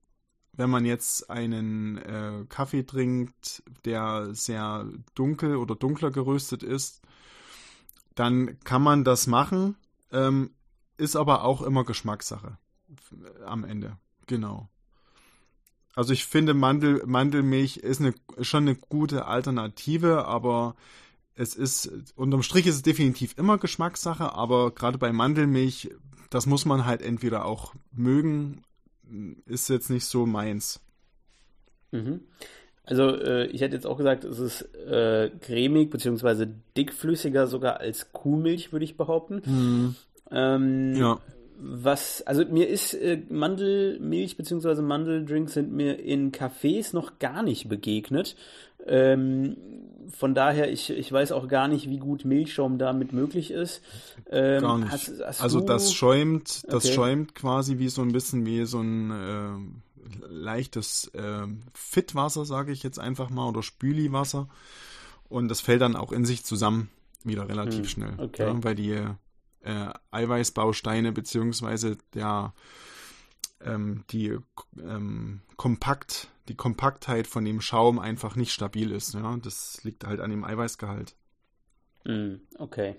Wenn 0.54 0.68
man 0.68 0.85
jetzt 0.85 1.30
einen 1.30 1.97
äh, 1.99 2.44
Kaffee 2.49 2.82
trinkt, 2.82 3.62
der 3.85 4.35
sehr 4.35 4.87
dunkel 5.14 5.56
oder 5.56 5.75
dunkler 5.75 6.11
geröstet 6.11 6.62
ist, 6.62 7.00
dann 8.14 8.59
kann 8.61 8.82
man 8.82 9.04
das 9.04 9.26
machen, 9.26 9.76
ähm, 10.11 10.50
ist 10.99 11.16
aber 11.16 11.44
auch 11.44 11.62
immer 11.62 11.85
Geschmackssache 11.85 12.59
am 13.47 13.64
Ende. 13.64 13.97
Genau. 14.26 14.68
Also 15.94 16.12
ich 16.12 16.25
finde 16.25 16.54
Mandel, 16.54 17.02
Mandelmilch 17.04 17.78
ist 17.78 18.00
eine, 18.00 18.14
schon 18.40 18.66
eine 18.66 18.76
gute 18.76 19.26
Alternative, 19.26 20.25
aber 20.25 20.75
es 21.34 21.54
ist, 21.54 21.90
unterm 22.16 22.42
Strich 22.42 22.66
ist 22.66 22.76
es 22.76 22.82
definitiv 22.82 23.37
immer 23.37 23.58
Geschmackssache, 23.58 24.32
aber 24.32 24.70
gerade 24.70 24.99
bei 24.99 25.12
Mandelmilch, 25.12 25.90
das 26.30 26.46
muss 26.46 26.64
man 26.64 26.87
halt 26.87 27.02
entweder 27.02 27.44
auch 27.44 27.75
mögen, 27.92 28.62
ist 29.46 29.68
jetzt 29.68 29.90
nicht 29.90 30.06
so 30.06 30.25
meins. 30.25 30.80
Mhm. 31.90 32.20
Also 32.84 33.11
äh, 33.11 33.46
ich 33.46 33.61
hätte 33.61 33.76
jetzt 33.76 33.87
auch 33.87 33.99
gesagt, 33.99 34.25
es 34.25 34.38
ist 34.38 34.62
äh, 34.75 35.30
cremig 35.40 35.90
bzw. 35.90 36.46
dickflüssiger 36.76 37.46
sogar 37.46 37.80
als 37.80 38.12
Kuhmilch, 38.12 38.72
würde 38.72 38.84
ich 38.84 38.96
behaupten. 38.96 39.42
Mhm. 39.44 39.96
Ähm, 40.30 40.94
ja 40.96 41.20
was, 41.64 42.23
also 42.23 42.45
mir 42.45 42.69
ist 42.69 42.95
äh, 42.95 43.23
Mandelmilch 43.28 44.37
bzw. 44.37 44.83
Mandeldrinks 44.83 45.54
sind 45.54 45.73
mir 45.73 46.00
in 46.00 46.33
Cafés 46.33 46.95
noch 46.95 47.19
gar 47.19 47.42
nicht 47.42 47.69
begegnet. 47.69 48.37
Ähm, 48.85 49.57
von 50.11 50.35
daher, 50.35 50.71
ich, 50.73 50.90
ich 50.90 51.12
weiß 51.12 51.31
auch 51.33 51.47
gar 51.47 51.69
nicht, 51.69 51.88
wie 51.88 51.99
gut 51.99 52.25
Milchschaum 52.25 52.78
damit 52.78 53.12
möglich 53.12 53.52
ist. 53.52 53.81
Ähm, 54.31 54.62
gar 54.62 54.78
nicht. 54.78 54.90
Hast, 54.90 55.12
hast 55.25 55.40
also 55.40 55.61
das 55.61 55.92
schäumt, 55.92 56.64
das 56.69 56.85
okay. 56.85 56.95
schäumt 56.95 57.35
quasi 57.35 57.78
wie 57.78 57.88
so 57.88 58.02
ein 58.02 58.12
bisschen 58.12 58.45
wie 58.45 58.64
so 58.64 58.81
ein 58.81 59.11
äh, 59.11 60.28
leichtes 60.28 61.12
äh, 61.14 61.47
Fitwasser, 61.75 62.45
sage 62.45 62.73
ich 62.73 62.83
jetzt 62.83 62.99
einfach 62.99 63.31
mal, 63.31 63.49
oder 63.49 63.62
Spüliwasser. 63.62 64.49
Und 65.28 65.49
das 65.49 65.61
fällt 65.61 65.81
dann 65.81 65.97
auch 65.97 66.11
in 66.11 66.25
sich 66.25 66.45
zusammen 66.45 66.90
wieder 67.25 67.49
relativ 67.49 67.85
hm, 67.85 67.88
schnell. 67.88 68.14
Okay. 68.19 68.47
Ja, 68.47 68.64
weil 68.64 68.75
die 68.75 69.00
äh, 69.62 69.92
Eiweißbausteine 70.11 71.12
beziehungsweise 71.12 71.99
der 72.14 72.52
ähm, 73.64 74.04
die 74.11 74.37
ähm, 74.78 75.40
kompakt 75.57 76.28
die 76.49 76.57
Kompaktheit 76.57 77.26
von 77.26 77.45
dem 77.45 77.61
Schaum 77.61 77.99
einfach 77.99 78.35
nicht 78.35 78.52
stabil 78.52 78.90
ist. 78.90 79.14
Ja, 79.14 79.37
das 79.42 79.83
liegt 79.85 80.04
halt 80.04 80.21
an 80.21 80.31
dem 80.31 80.45
Eiweißgehalt. 80.45 81.14
Mm, 82.04 82.35
okay. 82.59 82.97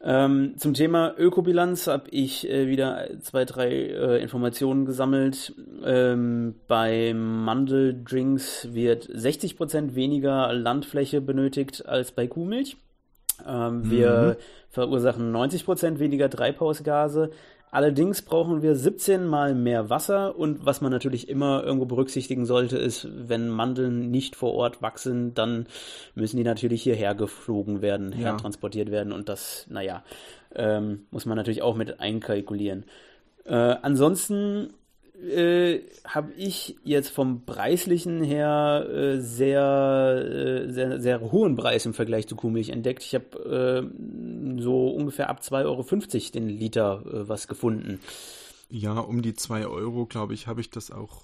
Ähm, 0.00 0.54
zum 0.56 0.74
Thema 0.74 1.12
Ökobilanz 1.18 1.88
habe 1.88 2.08
ich 2.10 2.48
äh, 2.48 2.68
wieder 2.68 3.20
zwei, 3.20 3.44
drei 3.44 3.70
äh, 3.70 4.22
Informationen 4.22 4.86
gesammelt. 4.86 5.54
Ähm, 5.84 6.54
bei 6.68 7.12
Mandeldrinks 7.14 8.72
wird 8.72 9.08
60% 9.08 9.96
weniger 9.96 10.52
Landfläche 10.52 11.20
benötigt 11.20 11.86
als 11.86 12.12
bei 12.12 12.28
Kuhmilch. 12.28 12.76
Ähm, 13.46 13.82
mhm. 13.82 13.90
Wir 13.90 14.36
verursachen 14.68 15.34
90% 15.34 15.98
weniger 15.98 16.30
Treibhausgase. 16.30 17.30
Allerdings 17.70 18.22
brauchen 18.22 18.62
wir 18.62 18.74
17 18.74 19.26
mal 19.26 19.54
mehr 19.54 19.90
Wasser 19.90 20.38
und 20.38 20.64
was 20.64 20.80
man 20.80 20.90
natürlich 20.90 21.28
immer 21.28 21.62
irgendwo 21.62 21.84
berücksichtigen 21.84 22.46
sollte, 22.46 22.78
ist, 22.78 23.06
wenn 23.12 23.48
Mandeln 23.48 24.10
nicht 24.10 24.36
vor 24.36 24.54
Ort 24.54 24.80
wachsen, 24.80 25.34
dann 25.34 25.66
müssen 26.14 26.38
die 26.38 26.44
natürlich 26.44 26.82
hierher 26.82 27.14
geflogen 27.14 27.82
werden, 27.82 28.12
ja. 28.12 28.30
hertransportiert 28.30 28.90
werden 28.90 29.12
und 29.12 29.28
das, 29.28 29.66
naja, 29.68 30.02
ähm, 30.54 31.06
muss 31.10 31.26
man 31.26 31.36
natürlich 31.36 31.60
auch 31.60 31.76
mit 31.76 32.00
einkalkulieren. 32.00 32.86
Äh, 33.44 33.54
ansonsten 33.82 34.72
äh, 35.22 35.80
habe 36.04 36.32
ich 36.34 36.76
jetzt 36.84 37.10
vom 37.10 37.44
preislichen 37.44 38.22
her 38.22 38.86
äh, 38.88 39.20
sehr, 39.20 40.22
äh, 40.24 40.72
sehr, 40.72 41.00
sehr 41.00 41.20
hohen 41.20 41.56
Preis 41.56 41.86
im 41.86 41.94
Vergleich 41.94 42.26
zu 42.28 42.36
Kuhmilch 42.36 42.70
entdeckt. 42.70 43.02
Ich 43.02 43.14
habe 43.14 43.88
äh, 43.88 44.60
so 44.62 44.88
ungefähr 44.88 45.28
ab 45.28 45.40
2,50 45.40 45.64
Euro 45.64 46.30
den 46.34 46.48
Liter 46.48 47.02
äh, 47.06 47.28
was 47.28 47.48
gefunden. 47.48 48.00
Ja, 48.70 48.98
um 48.98 49.22
die 49.22 49.34
2 49.34 49.66
Euro, 49.66 50.06
glaube 50.06 50.34
ich, 50.34 50.46
habe 50.46 50.60
ich 50.60 50.70
das 50.70 50.90
auch. 50.90 51.22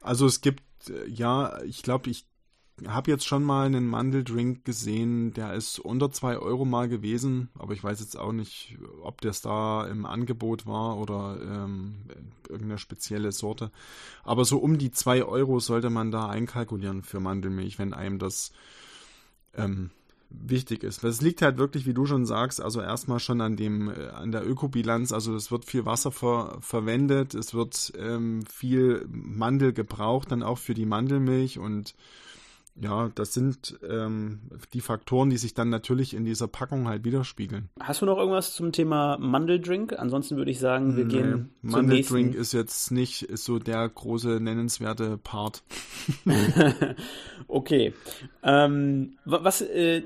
Also 0.00 0.26
es 0.26 0.40
gibt, 0.40 0.62
äh, 0.88 1.08
ja, 1.08 1.60
ich 1.62 1.82
glaube, 1.82 2.10
ich 2.10 2.26
habe 2.86 3.10
jetzt 3.10 3.26
schon 3.26 3.42
mal 3.42 3.66
einen 3.66 3.86
Mandeldrink 3.86 4.64
gesehen, 4.64 5.32
der 5.32 5.54
ist 5.54 5.78
unter 5.78 6.10
2 6.10 6.38
Euro 6.38 6.64
mal 6.64 6.88
gewesen, 6.88 7.48
aber 7.58 7.72
ich 7.72 7.82
weiß 7.82 8.00
jetzt 8.00 8.18
auch 8.18 8.32
nicht, 8.32 8.76
ob 9.02 9.20
das 9.22 9.40
da 9.40 9.86
im 9.86 10.04
Angebot 10.04 10.66
war 10.66 10.98
oder 10.98 11.38
ähm, 11.40 11.94
irgendeine 12.48 12.78
spezielle 12.78 13.32
Sorte. 13.32 13.70
Aber 14.24 14.44
so 14.44 14.58
um 14.58 14.76
die 14.76 14.90
2 14.90 15.24
Euro 15.24 15.58
sollte 15.58 15.88
man 15.88 16.10
da 16.10 16.28
einkalkulieren 16.28 17.02
für 17.02 17.18
Mandelmilch, 17.18 17.78
wenn 17.78 17.94
einem 17.94 18.18
das 18.18 18.52
ähm, 19.54 19.90
wichtig 20.28 20.82
ist. 20.82 21.02
Es 21.02 21.22
liegt 21.22 21.40
halt 21.42 21.56
wirklich, 21.56 21.86
wie 21.86 21.94
du 21.94 22.04
schon 22.04 22.26
sagst, 22.26 22.60
also 22.60 22.80
erstmal 22.80 23.20
schon 23.20 23.40
an 23.40 23.56
dem, 23.56 23.90
äh, 23.90 24.08
an 24.08 24.32
der 24.32 24.46
Ökobilanz, 24.46 25.12
also 25.12 25.34
es 25.34 25.50
wird 25.50 25.64
viel 25.64 25.86
Wasser 25.86 26.10
ver 26.10 26.58
verwendet, 26.60 27.34
es 27.34 27.54
wird 27.54 27.92
ähm, 27.98 28.44
viel 28.46 29.06
Mandel 29.10 29.72
gebraucht, 29.72 30.30
dann 30.30 30.42
auch 30.42 30.58
für 30.58 30.74
die 30.74 30.86
Mandelmilch 30.86 31.58
und 31.58 31.94
ja, 32.80 33.10
das 33.14 33.32
sind 33.32 33.78
ähm, 33.88 34.40
die 34.72 34.80
Faktoren, 34.80 35.30
die 35.30 35.38
sich 35.38 35.54
dann 35.54 35.70
natürlich 35.70 36.14
in 36.14 36.24
dieser 36.24 36.46
Packung 36.48 36.88
halt 36.88 37.04
widerspiegeln. 37.04 37.70
Hast 37.80 38.02
du 38.02 38.06
noch 38.06 38.18
irgendwas 38.18 38.54
zum 38.54 38.72
Thema 38.72 39.16
Mandeldrink? 39.18 39.98
Ansonsten 39.98 40.36
würde 40.36 40.50
ich 40.50 40.58
sagen, 40.58 40.96
wir 40.96 41.04
nee, 41.04 41.10
gehen 41.10 41.50
zum 41.62 41.70
Mandeldrink 41.70 42.26
nächsten. 42.26 42.40
ist 42.40 42.52
jetzt 42.52 42.90
nicht 42.90 43.22
ist 43.22 43.44
so 43.44 43.58
der 43.58 43.88
große 43.88 44.40
nennenswerte 44.40 45.16
Part. 45.18 45.62
okay. 47.48 47.94
Ähm, 48.42 49.16
was 49.24 49.62
äh, 49.62 50.02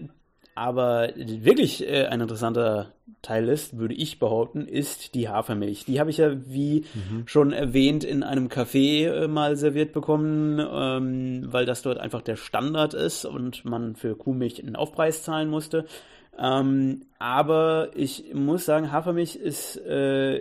aber 0.54 1.10
wirklich 1.16 1.86
äh, 1.86 2.06
ein 2.06 2.20
interessanter 2.20 2.92
Teil 3.22 3.48
ist, 3.48 3.78
würde 3.78 3.94
ich 3.94 4.18
behaupten, 4.18 4.66
ist 4.66 5.14
die 5.14 5.28
Hafermilch. 5.28 5.84
Die 5.84 6.00
habe 6.00 6.10
ich 6.10 6.18
ja, 6.18 6.32
wie 6.46 6.84
mhm. 6.94 7.22
schon 7.26 7.52
erwähnt, 7.52 8.02
in 8.02 8.22
einem 8.22 8.48
Café 8.48 9.08
äh, 9.08 9.28
mal 9.28 9.56
serviert 9.56 9.92
bekommen, 9.92 10.58
ähm, 10.58 11.52
weil 11.52 11.66
das 11.66 11.82
dort 11.82 11.98
einfach 11.98 12.22
der 12.22 12.36
Standard 12.36 12.94
ist 12.94 13.24
und 13.24 13.64
man 13.64 13.94
für 13.94 14.16
Kuhmilch 14.16 14.62
einen 14.62 14.76
Aufpreis 14.76 15.22
zahlen 15.22 15.50
musste. 15.50 15.84
Ähm, 16.38 17.02
aber 17.18 17.90
ich 17.94 18.32
muss 18.32 18.64
sagen, 18.64 18.90
Hafermilch 18.90 19.36
ist, 19.36 19.76
äh, 19.76 20.40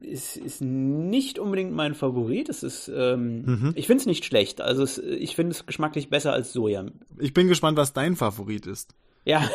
ist, 0.00 0.36
ist 0.36 0.60
nicht 0.60 1.38
unbedingt 1.38 1.72
mein 1.72 1.94
Favorit. 1.94 2.48
Es 2.48 2.64
ist, 2.64 2.88
ähm, 2.88 3.42
mhm. 3.44 3.72
ich 3.76 3.86
finde 3.86 4.00
es 4.00 4.06
nicht 4.06 4.24
schlecht. 4.24 4.60
Also 4.60 4.82
es, 4.82 4.98
ich 4.98 5.36
finde 5.36 5.52
es 5.52 5.66
geschmacklich 5.66 6.10
besser 6.10 6.32
als 6.32 6.52
Soja. 6.52 6.84
Ich 7.18 7.32
bin 7.32 7.46
gespannt, 7.46 7.76
was 7.78 7.92
dein 7.92 8.16
Favorit 8.16 8.66
ist. 8.66 8.94
Ja, 9.24 9.48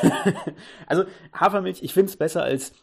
also 0.87 1.03
Hafermilch, 1.33 1.83
ich 1.83 1.93
finde 1.93 2.09
es 2.09 2.17
besser 2.17 2.43
als 2.43 2.73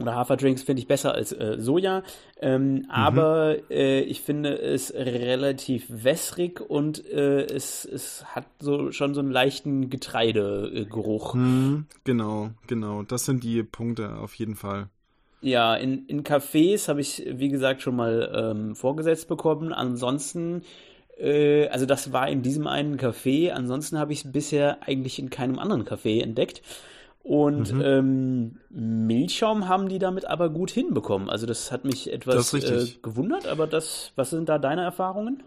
oder 0.00 0.14
Haferdrinks 0.14 0.62
finde 0.62 0.80
ich 0.80 0.88
besser 0.88 1.14
als 1.14 1.32
äh, 1.32 1.56
Soja, 1.58 2.02
ähm, 2.40 2.74
mhm. 2.74 2.84
aber 2.90 3.70
äh, 3.70 4.00
ich 4.00 4.22
finde 4.22 4.58
es 4.58 4.94
relativ 4.94 5.86
wässrig 5.88 6.60
und 6.60 7.04
äh, 7.06 7.44
es, 7.44 7.84
es 7.84 8.24
hat 8.24 8.46
so 8.60 8.92
schon 8.92 9.14
so 9.14 9.20
einen 9.20 9.30
leichten 9.30 9.90
Getreidegeruch. 9.90 11.34
Mhm, 11.34 11.86
genau, 12.04 12.50
genau. 12.66 13.02
Das 13.02 13.26
sind 13.26 13.44
die 13.44 13.62
Punkte 13.62 14.16
auf 14.16 14.34
jeden 14.34 14.56
Fall. 14.56 14.88
Ja, 15.42 15.74
in, 15.74 16.06
in 16.06 16.22
Cafés 16.22 16.88
habe 16.88 17.00
ich, 17.00 17.24
wie 17.26 17.48
gesagt, 17.48 17.80
schon 17.80 17.96
mal 17.96 18.30
ähm, 18.34 18.76
vorgesetzt 18.76 19.26
bekommen. 19.28 19.72
Ansonsten, 19.72 20.62
äh, 21.20 21.68
also 21.68 21.86
das 21.86 22.12
war 22.12 22.28
in 22.28 22.42
diesem 22.42 22.66
einen 22.66 22.96
Café. 22.98 23.50
Ansonsten 23.50 23.98
habe 23.98 24.12
ich 24.12 24.24
es 24.24 24.32
bisher 24.32 24.78
eigentlich 24.86 25.18
in 25.18 25.30
keinem 25.30 25.58
anderen 25.58 25.84
Café 25.84 26.22
entdeckt. 26.22 26.62
Und 27.22 27.72
mhm. 27.72 27.82
ähm, 27.82 28.58
Milchschaum 28.70 29.68
haben 29.68 29.88
die 29.88 29.98
damit 29.98 30.24
aber 30.24 30.48
gut 30.48 30.70
hinbekommen. 30.70 31.28
Also 31.28 31.46
das 31.46 31.70
hat 31.70 31.84
mich 31.84 32.12
etwas 32.12 32.54
äh, 32.54 32.86
gewundert, 33.02 33.46
aber 33.46 33.66
das, 33.66 34.12
was 34.16 34.30
sind 34.30 34.48
da 34.48 34.58
deine 34.58 34.82
Erfahrungen? 34.82 35.42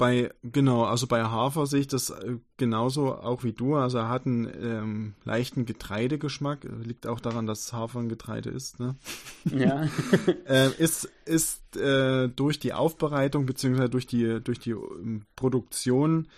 Bei, 0.00 0.32
genau, 0.42 0.84
also 0.84 1.06
bei 1.06 1.22
Hafer 1.22 1.66
sehe 1.66 1.80
ich 1.80 1.86
das 1.86 2.08
äh, 2.08 2.38
genauso 2.56 3.14
auch 3.14 3.44
wie 3.44 3.52
du. 3.52 3.76
Also 3.76 3.98
er 3.98 4.08
hat 4.08 4.24
einen 4.24 4.46
ähm, 4.46 5.14
leichten 5.24 5.66
Getreidegeschmack. 5.66 6.66
Liegt 6.82 7.06
auch 7.06 7.20
daran, 7.20 7.46
dass 7.46 7.74
Hafer 7.74 7.98
ein 7.98 8.08
Getreide 8.08 8.48
ist. 8.48 8.80
Ne? 8.80 8.96
Ja. 9.44 9.86
äh, 10.48 10.70
ist 10.78 11.10
ist 11.26 11.76
äh, 11.76 12.28
durch 12.28 12.58
die 12.58 12.72
Aufbereitung 12.72 13.44
beziehungsweise 13.44 13.90
durch 13.90 14.06
die, 14.06 14.40
durch 14.40 14.58
die 14.58 14.70
ähm, 14.70 15.26
Produktion 15.36 16.28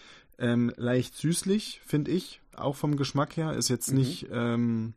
ähm, 0.40 0.72
leicht 0.76 1.14
süßlich, 1.14 1.82
finde 1.86 2.10
ich. 2.10 2.40
Auch 2.56 2.74
vom 2.74 2.96
Geschmack 2.96 3.36
her. 3.36 3.52
Ist 3.52 3.68
jetzt 3.68 3.92
mhm. 3.92 3.98
nicht, 3.98 4.26
ähm, 4.32 4.94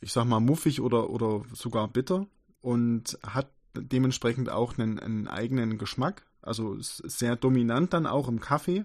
ich 0.00 0.14
sag 0.14 0.24
mal, 0.24 0.40
muffig 0.40 0.80
oder, 0.80 1.10
oder 1.10 1.42
sogar 1.52 1.86
bitter. 1.88 2.26
Und 2.62 3.18
hat 3.22 3.50
dementsprechend 3.76 4.48
auch 4.48 4.78
einen, 4.78 4.98
einen 4.98 5.28
eigenen 5.28 5.76
Geschmack 5.76 6.24
also 6.42 6.76
sehr 6.78 7.36
dominant 7.36 7.92
dann 7.92 8.06
auch 8.06 8.28
im 8.28 8.40
Kaffee 8.40 8.84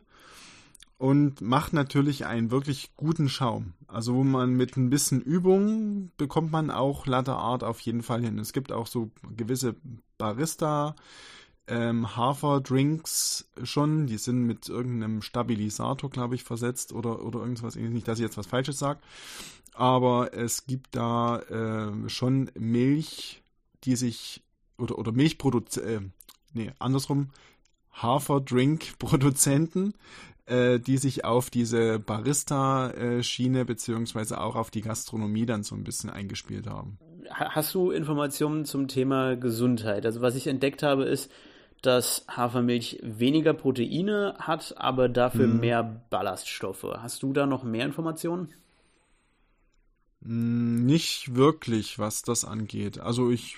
und 0.97 1.41
macht 1.41 1.73
natürlich 1.73 2.25
einen 2.25 2.51
wirklich 2.51 2.95
guten 2.95 3.29
Schaum. 3.29 3.73
Also 3.87 4.15
wo 4.15 4.23
man 4.23 4.53
mit 4.53 4.77
ein 4.77 4.89
bisschen 4.89 5.21
Übung 5.21 6.11
bekommt 6.17 6.51
man 6.51 6.71
auch 6.71 7.05
Latte 7.05 7.33
Art 7.33 7.63
auf 7.63 7.79
jeden 7.81 8.03
Fall 8.03 8.21
hin. 8.21 8.39
Es 8.39 8.53
gibt 8.53 8.71
auch 8.71 8.87
so 8.87 9.11
gewisse 9.35 9.75
Barista 10.17 10.95
ähm, 11.67 12.15
Haferdrinks 12.15 13.49
schon, 13.63 14.07
die 14.07 14.17
sind 14.17 14.43
mit 14.43 14.67
irgendeinem 14.67 15.21
Stabilisator, 15.21 16.09
glaube 16.09 16.35
ich, 16.35 16.43
versetzt 16.43 16.93
oder, 16.93 17.23
oder 17.23 17.39
irgendwas, 17.39 17.75
nicht, 17.75 18.07
dass 18.07 18.19
ich 18.19 18.23
jetzt 18.23 18.37
was 18.37 18.47
Falsches 18.47 18.79
sage, 18.79 18.99
aber 19.73 20.33
es 20.33 20.65
gibt 20.65 20.95
da 20.95 21.39
äh, 21.39 22.09
schon 22.09 22.51
Milch, 22.57 23.41
die 23.85 23.95
sich 23.95 24.43
oder, 24.77 24.97
oder 24.97 25.11
Milchproduzenten, 25.11 26.07
äh, 26.07 26.22
nee, 26.53 26.71
andersrum, 26.79 27.29
Haferdrink-Produzenten, 27.93 29.93
äh, 30.45 30.79
die 30.79 30.97
sich 30.97 31.25
auf 31.25 31.49
diese 31.49 31.99
Barista-Schiene 31.99 33.65
beziehungsweise 33.65 34.41
auch 34.41 34.55
auf 34.55 34.71
die 34.71 34.81
Gastronomie 34.81 35.45
dann 35.45 35.63
so 35.63 35.75
ein 35.75 35.83
bisschen 35.83 36.09
eingespielt 36.09 36.67
haben. 36.67 36.97
Hast 37.29 37.73
du 37.73 37.91
Informationen 37.91 38.65
zum 38.65 38.87
Thema 38.87 39.35
Gesundheit? 39.35 40.05
Also 40.05 40.21
was 40.21 40.35
ich 40.35 40.47
entdeckt 40.47 40.83
habe, 40.83 41.05
ist, 41.05 41.31
dass 41.81 42.25
Hafermilch 42.29 42.99
weniger 43.03 43.53
Proteine 43.53 44.35
hat, 44.39 44.75
aber 44.77 45.09
dafür 45.09 45.45
hm. 45.45 45.59
mehr 45.59 45.83
Ballaststoffe. 46.09 46.85
Hast 46.97 47.23
du 47.23 47.33
da 47.33 47.45
noch 47.45 47.63
mehr 47.63 47.85
Informationen? 47.85 48.53
Hm, 50.23 50.85
nicht 50.85 51.35
wirklich, 51.35 51.99
was 51.99 52.21
das 52.21 52.45
angeht. 52.45 52.99
Also 52.99 53.29
ich 53.29 53.57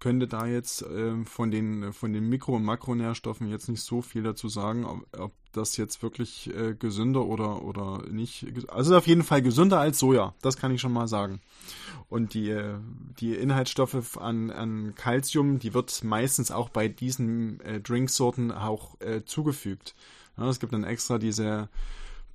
könnte 0.00 0.26
da 0.26 0.46
jetzt 0.46 0.82
äh, 0.82 1.24
von 1.24 1.50
den 1.50 1.92
von 1.92 2.12
den 2.12 2.28
Mikro- 2.28 2.56
und 2.56 2.64
Makronährstoffen 2.64 3.48
jetzt 3.48 3.68
nicht 3.68 3.82
so 3.82 4.02
viel 4.02 4.22
dazu 4.24 4.48
sagen, 4.48 4.84
ob, 4.84 5.06
ob 5.16 5.32
das 5.52 5.76
jetzt 5.76 6.02
wirklich 6.02 6.52
äh, 6.56 6.74
gesünder 6.74 7.26
oder 7.26 7.62
oder 7.62 8.02
nicht. 8.10 8.46
Also 8.68 8.96
auf 8.96 9.06
jeden 9.06 9.22
Fall 9.22 9.42
gesünder 9.42 9.78
als 9.78 9.98
Soja, 9.98 10.34
das 10.42 10.56
kann 10.56 10.72
ich 10.72 10.80
schon 10.80 10.92
mal 10.92 11.08
sagen. 11.08 11.40
Und 12.08 12.34
die 12.34 12.50
äh, 12.50 12.78
die 13.20 13.34
Inhaltsstoffe 13.34 14.16
an 14.16 14.50
an 14.50 14.94
Calcium, 14.96 15.58
die 15.58 15.74
wird 15.74 16.02
meistens 16.04 16.50
auch 16.50 16.70
bei 16.70 16.88
diesen 16.88 17.60
äh, 17.60 17.80
Drinksorten 17.80 18.50
auch 18.50 19.00
äh, 19.00 19.24
zugefügt. 19.24 19.94
Ja, 20.38 20.48
es 20.48 20.58
gibt 20.58 20.72
dann 20.72 20.84
extra 20.84 21.18
diese 21.18 21.68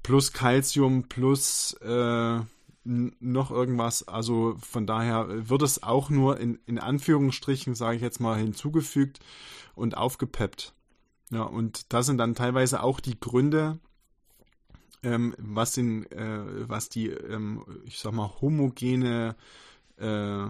plus 0.03 0.31
Calcium 0.31 1.03
plus 1.09 1.73
äh, 1.81 2.39
noch 2.87 3.51
irgendwas. 3.51 4.07
Also 4.07 4.55
von 4.59 4.87
daher 4.87 5.49
wird 5.49 5.61
es 5.61 5.83
auch 5.83 6.09
nur 6.09 6.39
in, 6.39 6.59
in 6.65 6.79
Anführungsstrichen, 6.79 7.75
sage 7.75 7.97
ich 7.97 8.01
jetzt 8.01 8.19
mal, 8.19 8.37
hinzugefügt 8.37 9.19
und 9.75 9.97
aufgepeppt. 9.97 10.73
Ja, 11.29 11.43
und 11.43 11.93
das 11.93 12.05
sind 12.05 12.17
dann 12.17 12.35
teilweise 12.35 12.81
auch 12.81 12.99
die 12.99 13.19
Gründe, 13.19 13.79
ähm, 15.03 15.35
was, 15.37 15.77
in, 15.77 16.09
äh, 16.11 16.69
was 16.69 16.89
die, 16.89 17.09
ähm, 17.09 17.63
ich 17.85 17.99
sag 17.99 18.13
mal, 18.13 18.31
homogene 18.41 19.35
äh, 19.97 20.45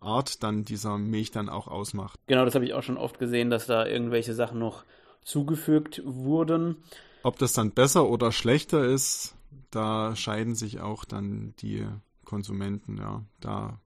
Art 0.00 0.42
dann 0.42 0.64
dieser 0.64 0.96
Milch 0.96 1.30
dann 1.30 1.50
auch 1.50 1.68
ausmacht. 1.68 2.18
Genau, 2.26 2.44
das 2.46 2.54
habe 2.54 2.64
ich 2.64 2.72
auch 2.72 2.82
schon 2.82 2.96
oft 2.96 3.18
gesehen, 3.18 3.50
dass 3.50 3.66
da 3.66 3.86
irgendwelche 3.86 4.34
Sachen 4.34 4.58
noch 4.58 4.84
zugefügt 5.22 6.02
wurden. 6.04 6.76
Ob 7.22 7.38
das 7.38 7.52
dann 7.52 7.70
besser 7.70 8.08
oder 8.08 8.32
schlechter 8.32 8.84
ist, 8.84 9.36
da 9.70 10.14
scheiden 10.16 10.54
sich 10.54 10.80
auch 10.80 11.04
dann 11.04 11.54
die 11.58 11.86
Konsumenten, 12.24 12.98
ja. 12.98 13.24
Da 13.40 13.80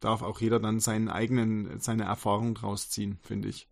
darf 0.00 0.22
auch 0.22 0.40
jeder 0.40 0.60
dann 0.60 0.80
seinen 0.80 1.08
eigenen, 1.08 1.78
seine 1.80 2.04
Erfahrung 2.04 2.54
draus 2.54 2.88
ziehen, 2.88 3.18
finde 3.22 3.48
ich. 3.48 3.68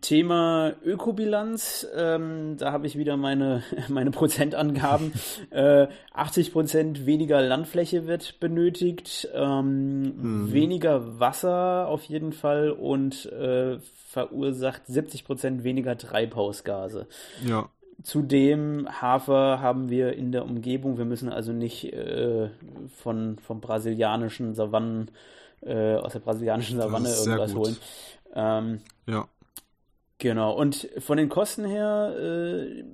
Thema 0.00 0.72
Ökobilanz, 0.82 1.86
ähm, 1.94 2.56
da 2.56 2.72
habe 2.72 2.86
ich 2.86 2.96
wieder 2.96 3.18
meine, 3.18 3.62
meine 3.88 4.10
Prozentangaben. 4.10 5.12
äh, 5.50 5.88
80 6.12 6.52
Prozent 6.52 7.06
weniger 7.06 7.42
Landfläche 7.42 8.06
wird 8.06 8.40
benötigt, 8.40 9.28
ähm, 9.34 10.02
mhm. 10.02 10.52
weniger 10.52 11.20
Wasser 11.20 11.86
auf 11.86 12.02
jeden 12.04 12.32
Fall 12.32 12.70
und 12.70 13.26
äh, 13.26 13.78
verursacht 14.08 14.86
70 14.86 15.24
Prozent 15.26 15.64
weniger 15.64 15.98
Treibhausgase. 15.98 17.06
Ja. 17.44 17.68
Zudem 18.02 18.88
Hafer 19.00 19.60
haben 19.60 19.88
wir 19.88 20.14
in 20.14 20.32
der 20.32 20.44
Umgebung. 20.44 20.98
Wir 20.98 21.04
müssen 21.04 21.30
also 21.30 21.52
nicht 21.52 21.92
äh, 21.92 22.50
von 23.02 23.38
vom 23.38 23.60
brasilianischen 23.60 24.54
Savannen 24.54 25.10
äh, 25.62 25.94
aus 25.96 26.12
der 26.12 26.20
brasilianischen 26.20 26.78
Savanne 26.78 27.08
irgendwas 27.08 27.54
holen. 27.54 27.76
Ähm, 28.34 28.80
ja. 29.06 29.26
Genau. 30.18 30.54
Und 30.54 30.88
von 30.98 31.16
den 31.16 31.28
Kosten 31.28 31.64
her 31.64 32.14
äh, 32.18 32.84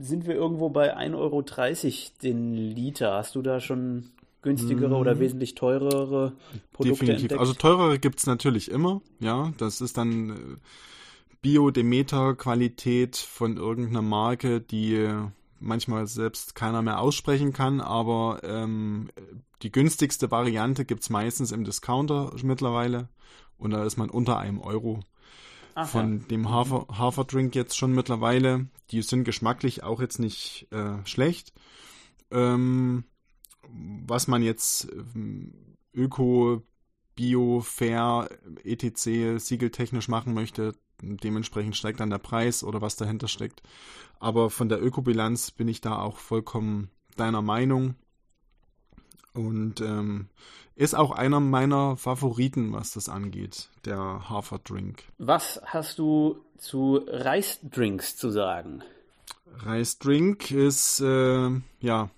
sind 0.00 0.26
wir 0.26 0.34
irgendwo 0.34 0.68
bei 0.68 0.96
1,30 0.96 1.14
Euro 1.16 1.44
den 2.22 2.54
Liter. 2.54 3.14
Hast 3.14 3.34
du 3.34 3.42
da 3.42 3.60
schon 3.60 4.10
günstigere 4.42 4.94
oder 4.94 5.18
wesentlich 5.18 5.54
teurere 5.54 6.32
Produkte 6.72 7.00
Definitiv. 7.00 7.22
Entdeckt? 7.22 7.40
Also 7.40 7.54
teurere 7.54 7.98
gibt 7.98 8.18
es 8.18 8.26
natürlich 8.26 8.70
immer. 8.70 9.00
Ja, 9.18 9.52
das 9.58 9.80
ist 9.80 9.96
dann 9.96 10.30
äh, 10.30 10.34
Bio-Demeter-Qualität 11.44 13.16
von 13.18 13.58
irgendeiner 13.58 14.00
Marke, 14.00 14.62
die 14.62 15.06
manchmal 15.60 16.06
selbst 16.06 16.54
keiner 16.54 16.80
mehr 16.80 17.00
aussprechen 17.00 17.52
kann, 17.52 17.82
aber 17.82 18.40
ähm, 18.44 19.10
die 19.60 19.70
günstigste 19.70 20.30
Variante 20.30 20.86
gibt 20.86 21.02
es 21.02 21.10
meistens 21.10 21.52
im 21.52 21.64
Discounter 21.64 22.34
mittlerweile 22.42 23.10
und 23.58 23.72
da 23.72 23.84
ist 23.84 23.98
man 23.98 24.08
unter 24.08 24.38
einem 24.38 24.62
Euro. 24.62 25.00
Ach, 25.74 25.86
von 25.86 26.20
ja. 26.20 26.26
dem 26.28 26.48
Hafer, 26.48 26.86
Haferdrink 26.88 27.54
jetzt 27.54 27.76
schon 27.76 27.92
mittlerweile. 27.92 28.68
Die 28.90 29.02
sind 29.02 29.24
geschmacklich 29.24 29.82
auch 29.82 30.00
jetzt 30.00 30.18
nicht 30.18 30.66
äh, 30.70 31.04
schlecht. 31.04 31.52
Ähm, 32.30 33.04
was 33.68 34.28
man 34.28 34.42
jetzt 34.42 34.88
ähm, 34.90 35.76
Öko, 35.92 36.62
Bio, 37.16 37.60
Fair, 37.60 38.30
etc. 38.64 39.44
siegeltechnisch 39.44 40.08
machen 40.08 40.32
möchte, 40.32 40.74
dementsprechend 41.00 41.76
steigt 41.76 42.00
dann 42.00 42.10
der 42.10 42.18
Preis 42.18 42.64
oder 42.64 42.80
was 42.80 42.96
dahinter 42.96 43.28
steckt. 43.28 43.62
Aber 44.20 44.50
von 44.50 44.68
der 44.68 44.82
Ökobilanz 44.82 45.50
bin 45.50 45.68
ich 45.68 45.80
da 45.80 45.98
auch 45.98 46.18
vollkommen 46.18 46.90
deiner 47.16 47.42
Meinung. 47.42 47.94
Und 49.32 49.80
ähm, 49.80 50.28
ist 50.76 50.94
auch 50.94 51.10
einer 51.10 51.40
meiner 51.40 51.96
Favoriten, 51.96 52.72
was 52.72 52.92
das 52.92 53.08
angeht, 53.08 53.68
der 53.84 54.28
Haferdrink. 54.28 55.04
Was 55.18 55.60
hast 55.64 55.98
du 55.98 56.44
zu 56.56 57.04
Reisdrinks 57.06 58.16
zu 58.16 58.30
sagen? 58.30 58.82
Reisdrink 59.58 60.50
ist 60.50 61.00
äh, 61.00 61.50
ja 61.80 62.10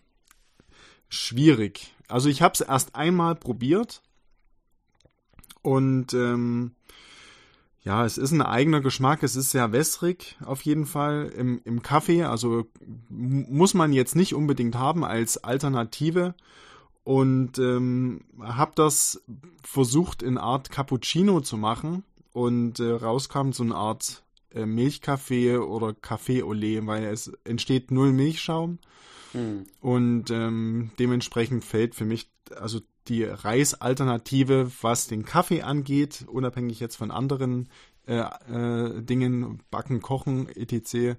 schwierig. 1.09 1.95
Also 2.09 2.29
ich 2.29 2.43
habe 2.43 2.55
es 2.55 2.61
erst 2.61 2.95
einmal 2.95 3.35
probiert 3.35 4.03
und 5.63 6.15
ähm, 6.15 6.76
ja, 7.87 8.05
es 8.05 8.19
ist 8.19 8.33
ein 8.33 8.43
eigener 8.43 8.81
Geschmack, 8.81 9.23
es 9.23 9.37
ist 9.37 9.53
sehr 9.53 9.71
wässrig 9.71 10.37
auf 10.45 10.63
jeden 10.63 10.87
Fall 10.87 11.33
im, 11.37 11.61
im 11.65 11.83
Kaffee, 11.85 12.25
also 12.25 12.67
muss 13.09 13.75
man 13.75 13.93
jetzt 13.93 14.17
nicht 14.17 14.35
unbedingt 14.35 14.75
haben 14.75 15.05
als 15.05 15.45
Alternative. 15.45 16.35
Und 17.05 17.61
ähm, 17.61 18.23
habe 18.41 18.73
das 18.75 19.23
versucht 19.63 20.25
in 20.25 20.37
Art 20.37 20.73
Cappuccino 20.73 21.41
zu 21.41 21.57
machen. 21.57 22.03
Und 22.33 22.81
äh, 22.81 22.91
rauskam 22.91 23.53
so 23.53 23.63
eine 23.63 23.77
Art 23.77 24.25
äh, 24.53 24.67
Milchkaffee 24.67 25.57
oder 25.59 25.95
Kaffee 25.95 26.43
Olé, 26.43 26.85
weil 26.89 27.05
es 27.05 27.31
entsteht 27.45 27.93
null 27.93 28.13
Milchschaum. 28.13 28.81
Hm. 29.33 29.67
und 29.81 30.31
ähm, 30.31 30.91
dementsprechend 30.99 31.65
fällt 31.65 31.95
für 31.95 32.05
mich 32.05 32.31
also 32.55 32.81
die 33.09 33.25
Reisalternative, 33.25 34.71
was 34.83 35.07
den 35.07 35.25
Kaffee 35.25 35.63
angeht, 35.63 36.25
unabhängig 36.29 36.81
jetzt 36.81 36.97
von 36.97 37.11
anderen 37.11 37.69
äh, 38.07 38.21
äh, 38.21 39.03
Dingen, 39.03 39.63
Backen, 39.71 40.01
Kochen, 40.03 40.49
etc., 40.49 41.19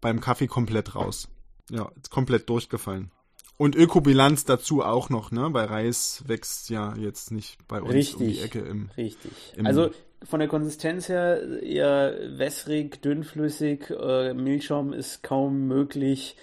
beim 0.00 0.20
Kaffee 0.20 0.46
komplett 0.46 0.94
raus. 0.94 1.28
Ja, 1.70 1.90
komplett 2.10 2.48
durchgefallen. 2.48 3.10
Und 3.56 3.74
Ökobilanz 3.74 4.44
dazu 4.44 4.82
auch 4.82 5.08
noch, 5.08 5.30
ne? 5.30 5.48
Weil 5.52 5.66
Reis 5.66 6.22
wächst 6.26 6.68
ja 6.68 6.94
jetzt 6.96 7.32
nicht 7.32 7.66
bei 7.66 7.80
uns 7.80 7.94
richtig, 7.94 8.20
um 8.20 8.26
die 8.26 8.38
Ecke 8.40 8.58
im. 8.60 8.90
Richtig. 8.96 9.32
Im 9.56 9.66
also 9.66 9.90
von 10.22 10.40
der 10.40 10.48
Konsistenz 10.48 11.08
her 11.08 11.62
eher 11.62 12.38
wässrig, 12.38 13.00
dünnflüssig, 13.00 13.90
äh, 13.90 14.34
Milchschaum 14.34 14.92
ist 14.92 15.22
kaum 15.22 15.66
möglich. 15.66 16.36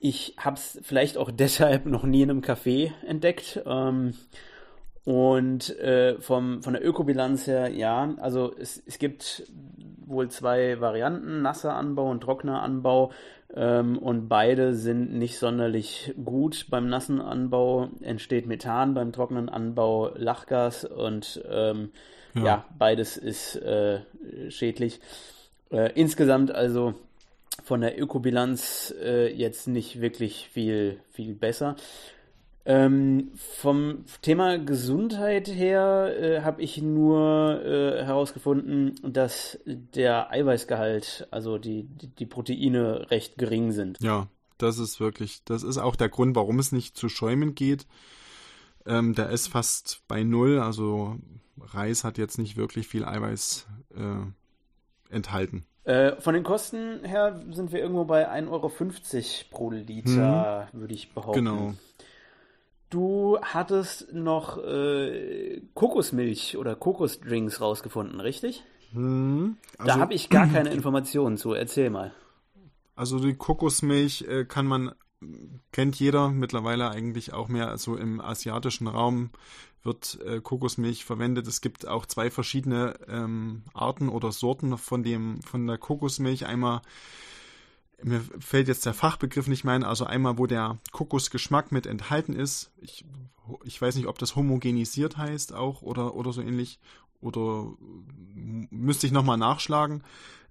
Ich 0.00 0.34
habe 0.38 0.56
es 0.56 0.80
vielleicht 0.82 1.16
auch 1.16 1.30
deshalb 1.32 1.86
noch 1.86 2.04
nie 2.04 2.22
in 2.22 2.30
einem 2.30 2.40
Café 2.40 2.92
entdeckt. 3.06 3.62
Ähm, 3.66 4.14
und 5.04 5.78
äh, 5.78 6.20
vom, 6.20 6.62
von 6.62 6.74
der 6.74 6.84
Ökobilanz 6.84 7.46
her, 7.46 7.68
ja, 7.68 8.14
also 8.18 8.52
es, 8.58 8.82
es 8.86 8.98
gibt 8.98 9.44
wohl 10.06 10.28
zwei 10.28 10.80
Varianten, 10.80 11.42
nasser 11.42 11.74
Anbau 11.74 12.10
und 12.10 12.22
trockener 12.22 12.62
Anbau. 12.62 13.12
Ähm, 13.54 13.98
und 13.98 14.28
beide 14.28 14.74
sind 14.74 15.12
nicht 15.12 15.38
sonderlich 15.38 16.14
gut. 16.24 16.66
Beim 16.70 16.88
nassen 16.88 17.20
Anbau 17.20 17.88
entsteht 18.00 18.46
Methan, 18.46 18.94
beim 18.94 19.12
trockenen 19.12 19.48
Anbau 19.48 20.10
Lachgas 20.14 20.84
und 20.84 21.42
ähm, 21.50 21.90
ja. 22.34 22.44
ja. 22.44 22.64
beides 22.78 23.16
ist 23.16 23.56
äh, 23.56 24.00
schädlich. 24.50 25.00
Äh, 25.70 25.92
insgesamt 25.94 26.52
also 26.52 26.94
von 27.62 27.80
der 27.80 28.00
Ökobilanz 28.00 28.94
äh, 29.02 29.32
jetzt 29.32 29.68
nicht 29.68 30.00
wirklich 30.00 30.48
viel, 30.52 31.00
viel 31.10 31.34
besser. 31.34 31.76
Ähm, 32.66 33.30
vom 33.34 34.04
Thema 34.20 34.58
Gesundheit 34.58 35.48
her 35.48 36.14
äh, 36.18 36.42
habe 36.42 36.60
ich 36.60 36.82
nur 36.82 37.64
äh, 37.64 38.04
herausgefunden, 38.04 38.94
dass 39.02 39.58
der 39.64 40.30
Eiweißgehalt, 40.30 41.26
also 41.30 41.56
die, 41.56 41.84
die, 41.84 42.08
die, 42.08 42.26
Proteine, 42.26 43.10
recht 43.10 43.38
gering 43.38 43.72
sind. 43.72 43.98
Ja, 44.02 44.28
das 44.58 44.78
ist 44.78 45.00
wirklich, 45.00 45.42
das 45.44 45.62
ist 45.62 45.78
auch 45.78 45.96
der 45.96 46.10
Grund, 46.10 46.36
warum 46.36 46.58
es 46.58 46.70
nicht 46.70 46.98
zu 46.98 47.08
schäumen 47.08 47.54
geht. 47.54 47.86
Ähm, 48.84 49.14
der 49.14 49.30
ist 49.30 49.48
fast 49.48 50.02
bei 50.06 50.22
null, 50.22 50.58
also 50.58 51.16
Reis 51.58 52.04
hat 52.04 52.18
jetzt 52.18 52.38
nicht 52.38 52.56
wirklich 52.56 52.86
viel 52.86 53.04
Eiweiß 53.04 53.66
äh, 53.96 54.26
enthalten. 55.10 55.64
Äh, 55.84 56.20
von 56.20 56.34
den 56.34 56.44
Kosten 56.44 57.04
her 57.04 57.42
sind 57.50 57.72
wir 57.72 57.80
irgendwo 57.80 58.04
bei 58.04 58.30
1,50 58.30 58.50
Euro 58.50 58.70
pro 59.50 59.70
Liter, 59.70 60.68
hm. 60.70 60.80
würde 60.80 60.94
ich 60.94 61.12
behaupten. 61.14 61.44
Genau. 61.44 61.74
Du 62.90 63.38
hattest 63.40 64.12
noch 64.12 64.58
äh, 64.58 65.62
Kokosmilch 65.74 66.56
oder 66.58 66.74
Kokosdrinks 66.74 67.60
rausgefunden, 67.60 68.20
richtig? 68.20 68.64
Hm, 68.92 69.56
also, 69.78 69.92
da 69.92 70.00
habe 70.00 70.14
ich 70.14 70.28
gar 70.28 70.48
keine 70.48 70.70
Informationen 70.74 71.36
zu. 71.36 71.54
Erzähl 71.54 71.90
mal. 71.90 72.12
Also 72.96 73.20
die 73.20 73.34
Kokosmilch 73.34 74.22
äh, 74.28 74.44
kann 74.44 74.66
man, 74.66 74.92
kennt 75.72 75.96
jeder 75.96 76.30
mittlerweile 76.30 76.90
eigentlich 76.90 77.32
auch 77.32 77.48
mehr. 77.48 77.68
Also 77.68 77.96
im 77.96 78.20
asiatischen 78.20 78.86
Raum 78.86 79.30
wird 79.82 80.18
äh, 80.24 80.40
Kokosmilch 80.40 81.04
verwendet. 81.04 81.46
Es 81.46 81.60
gibt 81.60 81.86
auch 81.86 82.06
zwei 82.06 82.30
verschiedene 82.30 82.98
ähm, 83.08 83.62
Arten 83.72 84.08
oder 84.08 84.32
Sorten 84.32 84.76
von 84.78 85.02
dem 85.02 85.42
von 85.42 85.66
der 85.66 85.78
Kokosmilch. 85.78 86.46
Einmal 86.46 86.82
mir 88.02 88.22
fällt 88.38 88.68
jetzt 88.68 88.86
der 88.86 88.94
Fachbegriff 88.94 89.46
nicht 89.46 89.64
mehr 89.64 89.74
ein, 89.74 89.84
also 89.84 90.04
einmal, 90.04 90.38
wo 90.38 90.46
der 90.46 90.78
Kokosgeschmack 90.92 91.72
mit 91.72 91.86
enthalten 91.86 92.32
ist. 92.32 92.70
Ich, 92.80 93.04
ich 93.64 93.80
weiß 93.80 93.96
nicht, 93.96 94.06
ob 94.06 94.18
das 94.18 94.36
homogenisiert 94.36 95.16
heißt 95.16 95.52
auch 95.52 95.82
oder, 95.82 96.14
oder 96.14 96.32
so 96.32 96.40
ähnlich. 96.40 96.78
Oder 97.20 97.72
müsste 98.70 99.06
ich 99.06 99.12
nochmal 99.12 99.36
nachschlagen. 99.36 100.02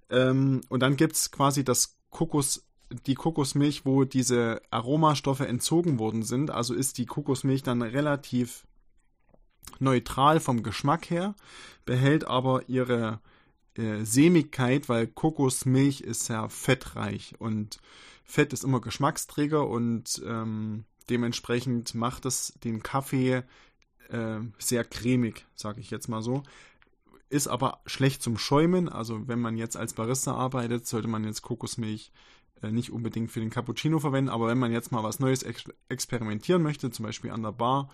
Ähm, 0.08 0.60
und 0.68 0.80
dann 0.80 0.96
gibt's 0.96 1.30
quasi 1.32 1.64
das 1.64 1.96
Kokos, 2.10 2.64
die 3.06 3.14
Kokosmilch, 3.14 3.84
wo 3.84 4.04
diese 4.04 4.60
Aromastoffe 4.70 5.46
entzogen 5.46 5.98
worden 5.98 6.22
sind. 6.22 6.50
Also 6.50 6.74
ist 6.74 6.98
die 6.98 7.06
Kokosmilch 7.06 7.62
dann 7.62 7.82
relativ 7.82 8.66
neutral 9.78 10.40
vom 10.40 10.62
Geschmack 10.62 11.10
her, 11.10 11.34
behält 11.84 12.26
aber 12.26 12.68
ihre 12.68 13.20
äh, 13.76 14.04
Sämigkeit, 14.04 14.88
weil 14.88 15.06
Kokosmilch 15.06 16.00
ist 16.00 16.26
sehr 16.26 16.48
fettreich 16.48 17.34
und 17.38 17.80
Fett 18.24 18.52
ist 18.52 18.64
immer 18.64 18.80
Geschmacksträger 18.80 19.66
und 19.66 20.22
ähm, 20.24 20.84
dementsprechend 21.08 21.94
macht 21.94 22.26
es 22.26 22.54
den 22.64 22.82
Kaffee 22.82 23.42
äh, 24.08 24.40
sehr 24.58 24.84
cremig, 24.84 25.46
sage 25.54 25.80
ich 25.80 25.90
jetzt 25.90 26.08
mal 26.08 26.22
so. 26.22 26.42
Ist 27.28 27.46
aber 27.46 27.80
schlecht 27.86 28.22
zum 28.22 28.38
Schäumen, 28.38 28.88
also 28.88 29.28
wenn 29.28 29.40
man 29.40 29.56
jetzt 29.56 29.76
als 29.76 29.94
Barista 29.94 30.34
arbeitet, 30.34 30.86
sollte 30.86 31.08
man 31.08 31.24
jetzt 31.24 31.42
Kokosmilch 31.42 32.12
nicht 32.62 32.90
unbedingt 32.90 33.30
für 33.30 33.40
den 33.40 33.50
Cappuccino 33.50 33.98
verwenden, 33.98 34.30
aber 34.30 34.48
wenn 34.48 34.58
man 34.58 34.72
jetzt 34.72 34.92
mal 34.92 35.02
was 35.02 35.20
Neues 35.20 35.42
ex 35.42 35.64
experimentieren 35.88 36.62
möchte, 36.62 36.90
zum 36.90 37.04
Beispiel 37.06 37.30
an 37.30 37.42
der 37.42 37.52
Bar, 37.52 37.90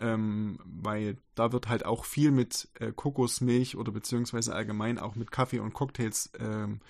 ähm, 0.00 0.58
weil 0.64 1.16
da 1.34 1.52
wird 1.52 1.68
halt 1.68 1.86
auch 1.86 2.04
viel 2.04 2.30
mit 2.30 2.68
äh, 2.80 2.92
Kokosmilch 2.92 3.76
oder 3.76 3.92
beziehungsweise 3.92 4.54
allgemein 4.54 4.98
auch 4.98 5.14
mit 5.14 5.30
Kaffee 5.30 5.60
und 5.60 5.72
Cocktails 5.72 6.30
ähm, 6.38 6.80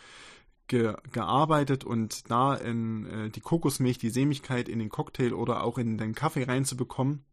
ge 0.66 0.94
gearbeitet 1.12 1.84
und 1.84 2.30
da 2.30 2.54
in 2.54 3.06
äh, 3.06 3.30
die 3.30 3.40
Kokosmilch, 3.40 3.98
die 3.98 4.10
Sämigkeit 4.10 4.68
in 4.68 4.78
den 4.78 4.88
Cocktail 4.88 5.34
oder 5.34 5.62
auch 5.62 5.78
in 5.78 5.98
den 5.98 6.14
Kaffee 6.14 6.44
reinzubekommen, 6.44 7.24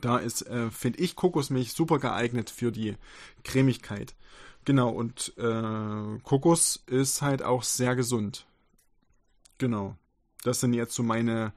da 0.00 0.18
ist, 0.18 0.42
äh, 0.42 0.70
finde 0.70 1.00
ich, 1.00 1.16
Kokosmilch 1.16 1.72
super 1.72 1.98
geeignet 1.98 2.50
für 2.50 2.70
die 2.70 2.96
Cremigkeit. 3.44 4.14
Genau, 4.64 4.90
und 4.90 5.32
äh, 5.38 6.18
Kokos 6.22 6.84
ist 6.86 7.22
halt 7.22 7.42
auch 7.42 7.62
sehr 7.62 7.96
gesund. 7.96 8.46
Genau. 9.58 9.96
Das 10.44 10.60
sind 10.60 10.72
jetzt 10.72 10.94
so 10.94 11.02
meine, 11.02 11.52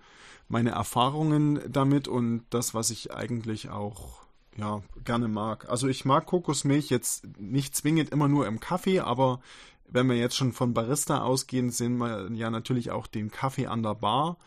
meine 0.47 0.71
Erfahrungen 0.71 1.61
damit 1.69 2.07
und 2.07 2.43
das, 2.49 2.73
was 2.73 2.89
ich 2.89 3.13
eigentlich 3.13 3.69
auch 3.69 4.21
ja, 4.57 4.81
gerne 5.05 5.27
mag. 5.27 5.69
Also 5.69 5.87
ich 5.87 6.03
mag 6.03 6.25
Kokosmilch 6.25 6.89
jetzt 6.89 7.25
nicht 7.39 7.75
zwingend 7.75 8.09
immer 8.09 8.27
nur 8.27 8.47
im 8.47 8.59
Kaffee, 8.59 8.99
aber 8.99 9.39
wenn 9.87 10.09
wir 10.09 10.15
jetzt 10.15 10.35
schon 10.35 10.53
von 10.53 10.73
Barista 10.73 11.21
ausgehen, 11.21 11.69
sehen 11.69 11.97
wir 11.97 12.29
ja 12.33 12.49
natürlich 12.49 12.91
auch 12.91 13.07
den 13.07 13.31
Kaffee 13.31 13.67
an 13.67 13.83
der 13.83 13.95
Bar. 13.95 14.37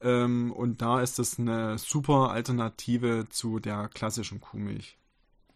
Ähm, 0.00 0.52
und 0.52 0.82
da 0.82 1.00
ist 1.00 1.18
es 1.18 1.38
eine 1.38 1.78
super 1.78 2.30
Alternative 2.30 3.26
zu 3.30 3.58
der 3.58 3.88
klassischen 3.88 4.40
Kuhmilch. 4.40 4.98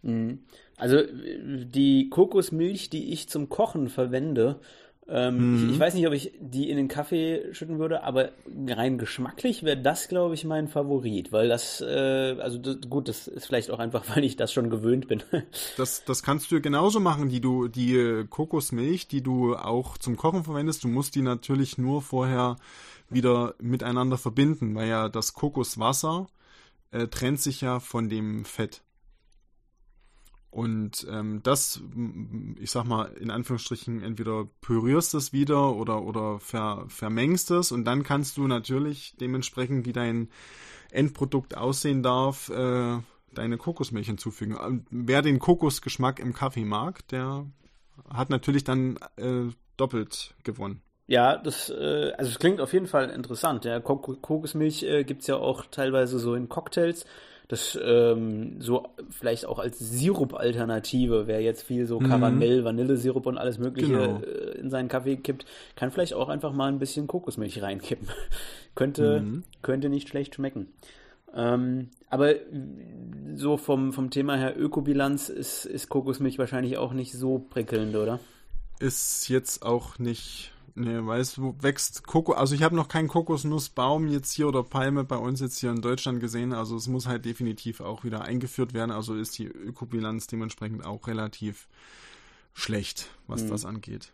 Mhm. 0.03 0.41
Also 0.77 1.03
die 1.03 2.09
Kokosmilch, 2.09 2.89
die 2.89 3.13
ich 3.13 3.29
zum 3.29 3.49
Kochen 3.49 3.89
verwende, 3.89 4.61
ähm, 5.11 5.37
mhm. 5.39 5.69
ich, 5.69 5.75
ich, 5.75 5.81
weiß 5.81 5.95
nicht, 5.95 6.07
ob 6.07 6.13
ich 6.13 6.33
die 6.39 6.69
in 6.69 6.77
den 6.77 6.89
Kaffee 6.89 7.53
schütten 7.53 7.79
würde, 7.79 8.03
aber 8.03 8.31
rein 8.69 8.99
geschmacklich 8.99 9.63
wäre 9.63 9.81
das, 9.81 10.09
glaube 10.09 10.35
ich, 10.35 10.45
mein 10.45 10.69
Favorit, 10.69 11.33
weil 11.33 11.49
das, 11.49 11.81
äh, 11.81 12.37
also 12.39 12.59
das, 12.59 12.77
gut, 12.91 13.09
das 13.09 13.27
ist 13.27 13.47
vielleicht 13.47 13.71
auch 13.71 13.79
einfach, 13.79 14.05
weil 14.15 14.25
ich 14.25 14.37
das 14.37 14.53
schon 14.53 14.69
gewöhnt 14.69 15.09
bin. 15.09 15.23
das, 15.79 16.05
das 16.05 16.23
kannst 16.23 16.51
du 16.51 16.61
genauso 16.61 17.01
machen, 17.01 17.31
die 17.31 17.41
du, 17.41 17.69
die 17.69 18.25
Kokosmilch, 18.29 19.09
die 19.09 19.23
du 19.23 19.57
auch 19.57 19.97
zum 19.97 20.17
Kochen 20.17 20.45
verwendest. 20.45 20.85
Du 20.85 20.89
musst 20.89 21.15
die 21.15 21.23
natürlich 21.23 21.79
nur 21.79 22.03
vorher 22.03 22.57
wieder 23.09 23.55
miteinander 23.61 24.19
verbinden, 24.19 24.75
weil 24.75 24.89
ja 24.89 25.09
das 25.09 25.33
Kokoswasser 25.33 26.27
äh, 26.91 27.07
trennt 27.07 27.41
sich 27.41 27.63
ja 27.63 27.81
von 27.81 28.09
dem 28.09 28.45
Fett. 28.45 28.83
Und 30.51 31.07
ähm, 31.11 31.41
das, 31.43 31.83
ich 32.59 32.71
sag 32.71 32.85
mal, 32.85 33.13
in 33.21 33.31
Anführungsstrichen, 33.31 34.03
entweder 34.03 34.47
pürierst 34.63 35.15
es 35.15 35.33
wieder 35.33 35.75
oder, 35.77 36.03
oder 36.03 36.41
ver, 36.41 36.85
vermengst 36.89 37.51
es 37.51 37.71
und 37.71 37.85
dann 37.85 38.03
kannst 38.03 38.39
du 38.39 38.47
natürlich 38.47 39.15
dementsprechend, 39.21 39.85
wie 39.85 39.93
dein 39.93 40.31
Endprodukt 40.91 41.55
aussehen 41.55 42.03
darf, 42.03 42.49
äh, 42.49 42.99
deine 43.35 43.59
Kokosmilch 43.59 44.07
hinzufügen. 44.07 44.57
Ähm, 44.61 44.87
wer 44.91 45.21
den 45.21 45.39
Kokosgeschmack 45.39 46.19
im 46.19 46.33
Kaffee 46.33 46.65
mag, 46.65 47.07
der 47.09 47.47
hat 48.09 48.31
natürlich 48.31 48.65
dann 48.65 48.99
äh, 49.17 49.53
doppelt 49.77 50.35
gewonnen. 50.45 50.81
Ja, 51.09 51.37
das, 51.37 51.71
äh, 51.71 52.13
also 52.17 52.31
es 52.31 52.39
klingt 52.39 52.61
auf 52.61 52.73
jeden 52.73 52.87
Fall 52.87 53.11
interessant. 53.11 53.65
Ja, 53.65 53.81
Kokosmilch 53.81 54.83
äh, 54.83 55.05
gibt 55.05 55.23
es 55.23 55.27
ja 55.27 55.37
auch 55.37 55.67
teilweise 55.67 56.19
so 56.19 56.35
in 56.35 56.49
Cocktails 56.49 57.07
das 57.49 57.79
ähm, 57.83 58.61
so 58.61 58.89
vielleicht 59.11 59.47
auch 59.47 59.59
als 59.59 59.79
Sirup-Alternative, 59.79 61.27
wer 61.27 61.41
jetzt 61.41 61.63
viel 61.63 61.87
so 61.87 61.99
mhm. 61.99 62.09
Karamell, 62.09 62.63
Vanillesirup 62.63 63.25
und 63.25 63.39
alles 63.39 63.59
Mögliche 63.59 63.93
genau. 63.93 64.21
äh, 64.21 64.59
in 64.59 64.69
seinen 64.69 64.89
Kaffee 64.89 65.17
kippt, 65.17 65.47
kann 65.75 65.91
vielleicht 65.91 66.13
auch 66.13 66.29
einfach 66.29 66.53
mal 66.53 66.71
ein 66.71 66.79
bisschen 66.79 67.07
Kokosmilch 67.07 67.63
reinkippen. 67.63 68.09
könnte, 68.75 69.21
mhm. 69.21 69.45
könnte 69.63 69.89
nicht 69.89 70.11
schlecht 70.11 70.35
schmecken. 70.35 70.69
Ähm, 71.35 71.89
aber 72.11 72.35
so 73.35 73.57
vom, 73.57 73.95
vom 73.95 74.11
Thema 74.11 74.37
her 74.37 74.55
Ökobilanz 74.59 75.31
ist, 75.31 75.65
ist 75.65 75.89
Kokosmilch 75.89 76.39
wahrscheinlich 76.39 76.77
auch 76.77 76.93
nicht 76.93 77.13
so 77.13 77.39
prickelnd, 77.39 77.97
oder? 77.97 78.21
Ist 78.79 79.29
jetzt 79.29 79.63
auch 79.63 79.99
nicht 79.99 80.53
Nee, 80.81 81.05
weißt 81.05 81.39
du, 81.39 81.57
wächst 81.61 82.07
Kokos, 82.07 82.37
also 82.37 82.55
ich 82.55 82.63
habe 82.63 82.77
noch 82.77 82.87
keinen 82.87 83.09
Kokosnussbaum 83.09 84.07
jetzt 84.07 84.33
hier 84.33 84.47
oder 84.47 84.63
Palme 84.63 85.03
bei 85.03 85.17
uns 85.17 85.41
jetzt 85.41 85.59
hier 85.59 85.71
in 85.71 85.81
Deutschland 85.81 86.21
gesehen, 86.21 86.53
also 86.53 86.77
es 86.77 86.87
muss 86.87 87.09
halt 87.09 87.25
definitiv 87.25 87.81
auch 87.81 88.05
wieder 88.05 88.23
eingeführt 88.23 88.75
werden, 88.75 88.93
also 88.93 89.17
ist 89.17 89.37
die 89.39 89.47
Ökobilanz 89.47 90.29
dementsprechend 90.29 90.87
auch 90.87 91.09
relativ 91.09 91.67
schlecht, 92.55 93.09
was 93.27 93.41
hm. 93.41 93.51
das 93.51 93.65
angeht. 93.65 94.13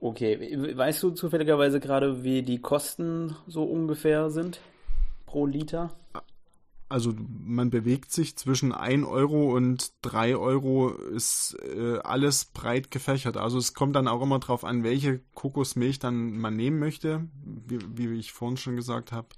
Okay, 0.00 0.74
weißt 0.74 1.02
du 1.02 1.10
zufälligerweise 1.10 1.80
gerade, 1.80 2.24
wie 2.24 2.42
die 2.42 2.62
Kosten 2.62 3.36
so 3.46 3.64
ungefähr 3.64 4.30
sind 4.30 4.58
pro 5.26 5.44
Liter? 5.44 5.92
Also 6.92 7.14
man 7.42 7.70
bewegt 7.70 8.12
sich 8.12 8.36
zwischen 8.36 8.70
1 8.70 9.06
Euro 9.06 9.56
und 9.56 9.94
3 10.02 10.36
Euro, 10.36 10.90
ist 10.90 11.56
äh, 11.62 11.98
alles 12.00 12.44
breit 12.44 12.90
gefächert. 12.90 13.38
Also 13.38 13.56
es 13.56 13.72
kommt 13.72 13.96
dann 13.96 14.08
auch 14.08 14.20
immer 14.20 14.38
darauf 14.38 14.62
an, 14.62 14.84
welche 14.84 15.20
Kokosmilch 15.34 16.00
dann 16.00 16.36
man 16.36 16.54
nehmen 16.54 16.78
möchte. 16.78 17.26
Wie, 17.42 17.78
wie 17.96 18.18
ich 18.18 18.32
vorhin 18.32 18.58
schon 18.58 18.76
gesagt 18.76 19.10
habe, 19.10 19.28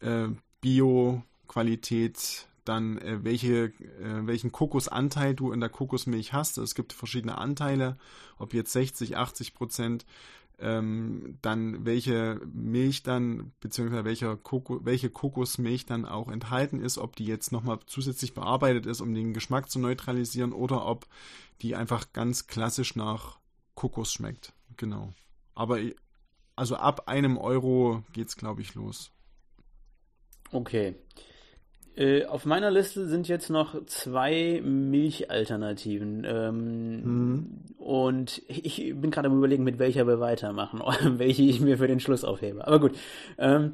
äh, 0.00 0.30
Bio-Qualität, 0.60 2.48
dann 2.64 2.98
äh, 2.98 3.22
welche, 3.22 3.66
äh, 3.66 4.26
welchen 4.26 4.50
Kokosanteil 4.50 5.34
du 5.34 5.52
in 5.52 5.60
der 5.60 5.68
Kokosmilch 5.68 6.32
hast. 6.32 6.58
Es 6.58 6.74
gibt 6.74 6.92
verschiedene 6.92 7.38
Anteile, 7.38 7.98
ob 8.36 8.52
jetzt 8.52 8.72
60, 8.72 9.16
80 9.16 9.54
Prozent 9.54 10.06
ähm, 10.60 11.38
dann 11.42 11.84
welche 11.84 12.40
Milch 12.52 13.02
dann, 13.02 13.52
beziehungsweise 13.60 14.04
welcher 14.04 14.36
Koko, 14.36 14.84
welche 14.84 15.10
Kokosmilch 15.10 15.86
dann 15.86 16.04
auch 16.04 16.30
enthalten 16.30 16.80
ist, 16.80 16.98
ob 16.98 17.16
die 17.16 17.26
jetzt 17.26 17.52
nochmal 17.52 17.78
zusätzlich 17.86 18.34
bearbeitet 18.34 18.86
ist, 18.86 19.00
um 19.00 19.14
den 19.14 19.32
Geschmack 19.32 19.70
zu 19.70 19.78
neutralisieren, 19.78 20.52
oder 20.52 20.86
ob 20.86 21.06
die 21.62 21.76
einfach 21.76 22.12
ganz 22.12 22.46
klassisch 22.46 22.96
nach 22.96 23.38
Kokos 23.74 24.12
schmeckt. 24.12 24.52
Genau. 24.76 25.12
Aber 25.54 25.78
also 26.56 26.76
ab 26.76 27.08
einem 27.08 27.38
Euro 27.38 28.02
geht's, 28.12 28.36
glaube 28.36 28.60
ich, 28.60 28.74
los. 28.74 29.10
Okay. 30.52 30.94
Äh, 31.96 32.24
auf 32.26 32.46
meiner 32.46 32.70
Liste 32.70 33.08
sind 33.08 33.28
jetzt 33.28 33.50
noch 33.50 33.84
zwei 33.86 34.60
Milchalternativen. 34.62 36.24
Ähm, 36.24 37.00
mhm. 37.02 37.49
Und 38.10 38.42
ich 38.48 38.92
bin 38.96 39.12
gerade 39.12 39.28
am 39.28 39.38
überlegen, 39.38 39.62
mit 39.62 39.78
welcher 39.78 40.04
wir 40.08 40.18
weitermachen, 40.18 40.82
welche 41.18 41.42
ich 41.42 41.60
mir 41.60 41.78
für 41.78 41.86
den 41.86 42.00
Schluss 42.00 42.24
aufhebe. 42.24 42.66
Aber 42.66 42.80
gut. 42.80 42.98
Ähm, 43.38 43.72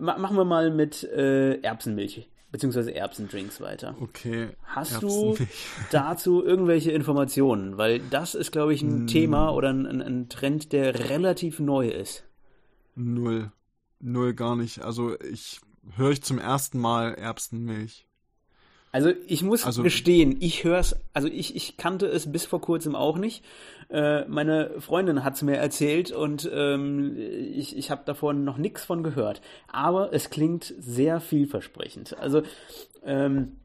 machen 0.00 0.36
wir 0.36 0.44
mal 0.44 0.72
mit 0.72 1.04
äh, 1.04 1.60
Erbsenmilch 1.60 2.28
beziehungsweise 2.50 2.92
Erbsendrinks 2.92 3.60
weiter. 3.60 3.94
Okay. 4.00 4.48
Hast 4.64 5.00
du 5.00 5.36
dazu 5.92 6.44
irgendwelche 6.44 6.90
Informationen? 6.90 7.78
Weil 7.78 8.00
das 8.00 8.34
ist, 8.34 8.50
glaube 8.50 8.74
ich, 8.74 8.82
ein 8.82 9.04
mm. 9.04 9.06
Thema 9.06 9.50
oder 9.50 9.68
ein, 9.68 10.02
ein, 10.02 10.28
Trend, 10.28 10.72
der 10.72 11.08
relativ 11.08 11.60
neu 11.60 11.88
ist. 11.88 12.24
Null. 12.96 13.52
Null 14.00 14.34
gar 14.34 14.56
nicht. 14.56 14.82
Also 14.82 15.20
ich 15.20 15.60
höre 15.94 16.10
ich 16.10 16.22
zum 16.22 16.38
ersten 16.38 16.80
Mal 16.80 17.14
Erbsenmilch. 17.14 18.07
Also 18.90 19.12
ich 19.26 19.42
muss 19.42 19.64
also, 19.64 19.82
gestehen, 19.82 20.36
ich 20.40 20.64
höre 20.64 20.78
es, 20.78 20.96
also 21.12 21.28
ich, 21.28 21.54
ich 21.54 21.76
kannte 21.76 22.06
es 22.06 22.30
bis 22.30 22.46
vor 22.46 22.60
kurzem 22.60 22.94
auch 22.94 23.18
nicht. 23.18 23.44
Äh, 23.90 24.24
meine 24.26 24.80
Freundin 24.80 25.24
hat 25.24 25.34
es 25.34 25.42
mir 25.42 25.56
erzählt 25.56 26.10
und 26.10 26.48
ähm, 26.52 27.16
ich, 27.18 27.76
ich 27.76 27.90
habe 27.90 28.02
davon 28.04 28.44
noch 28.44 28.56
nichts 28.56 28.84
von 28.84 29.02
gehört. 29.02 29.40
Aber 29.70 30.12
es 30.12 30.30
klingt 30.30 30.74
sehr 30.78 31.20
vielversprechend. 31.20 32.18
Also 32.18 32.42
ähm, 33.04 33.56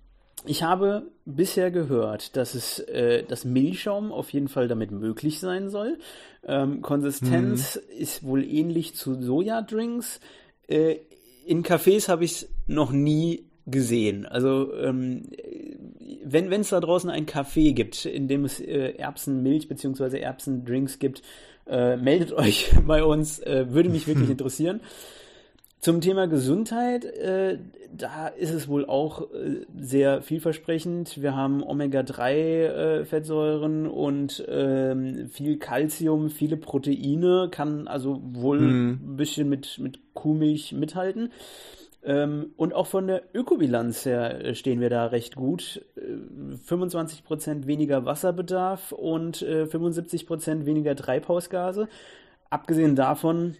ich 0.45 0.63
habe 0.63 1.07
bisher 1.25 1.71
gehört, 1.71 2.35
dass 2.35 2.53
es, 2.53 2.79
äh, 2.79 3.23
dass 3.23 3.45
Milchschaum 3.45 4.11
auf 4.11 4.31
jeden 4.31 4.49
Fall 4.49 4.67
damit 4.67 4.91
möglich 4.91 5.39
sein 5.39 5.69
soll. 5.69 5.99
Ähm, 6.45 6.81
Konsistenz 6.81 7.75
hm. 7.75 7.81
ist 7.97 8.23
wohl 8.23 8.43
ähnlich 8.43 8.95
zu 8.95 9.21
Sojadrinks. 9.21 10.19
Äh, 10.67 10.97
in 11.45 11.63
Cafés 11.63 12.09
habe 12.09 12.25
ich 12.25 12.31
es 12.31 12.49
noch 12.67 12.91
nie 12.91 13.45
gesehen. 13.65 14.25
Also 14.25 14.73
ähm, 14.75 15.23
wenn 16.23 16.51
es 16.51 16.69
da 16.69 16.79
draußen 16.79 17.09
ein 17.09 17.25
Café 17.25 17.73
gibt, 17.73 18.05
in 18.05 18.27
dem 18.27 18.45
es 18.45 18.59
äh, 18.59 18.93
Erbsenmilch 18.97 19.67
bzw. 19.67 20.19
Erbsendrinks 20.19 20.99
gibt, 20.99 21.23
äh, 21.67 21.97
meldet 21.97 22.33
euch 22.33 22.71
bei 22.85 23.03
uns, 23.03 23.39
äh, 23.39 23.65
würde 23.69 23.89
mich 23.89 24.07
wirklich 24.07 24.29
interessieren. 24.37 24.81
Zum 25.79 25.99
Thema 25.99 26.27
Gesundheit, 26.27 27.03
äh, 27.03 27.57
da 27.91 28.27
ist 28.29 28.53
es 28.53 28.69
wohl 28.69 28.85
auch 28.85 29.33
äh, 29.33 29.65
sehr 29.77 30.21
vielversprechend. 30.21 31.21
Wir 31.21 31.35
haben 31.35 31.61
Omega-3-Fettsäuren 31.61 33.85
äh, 33.85 33.89
und 33.89 34.45
ähm, 34.47 35.27
viel 35.27 35.57
Kalzium, 35.57 36.29
viele 36.29 36.55
Proteine, 36.55 37.49
kann 37.51 37.89
also 37.89 38.21
wohl 38.23 38.61
mhm. 38.61 38.91
ein 38.91 39.17
bisschen 39.17 39.49
mit, 39.49 39.77
mit 39.77 39.99
Kuhmilch 40.13 40.71
mithalten. 40.71 41.33
Ähm, 42.05 42.53
und 42.57 42.73
auch 42.73 42.87
von 42.87 43.07
der 43.07 43.23
Ökobilanz 43.33 44.05
her 44.05 44.53
stehen 44.55 44.81
wir 44.81 44.89
da 44.89 45.07
recht 45.07 45.35
gut. 45.35 45.85
25% 46.67 47.65
weniger 47.65 48.05
Wasserbedarf 48.05 48.91
und 48.91 49.37
75% 49.37 50.65
weniger 50.65 50.95
Treibhausgase. 50.95 51.87
Abgesehen 52.49 52.95
davon 52.95 53.55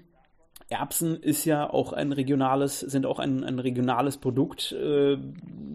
Erbsen 0.69 1.21
ist 1.21 1.45
ja 1.45 1.69
auch 1.69 1.93
ein 1.93 2.11
regionales, 2.11 2.79
sind 2.79 3.05
auch 3.05 3.19
ein, 3.19 3.43
ein 3.43 3.59
regionales 3.59 4.17
Produkt. 4.17 4.71
Äh, 4.71 5.17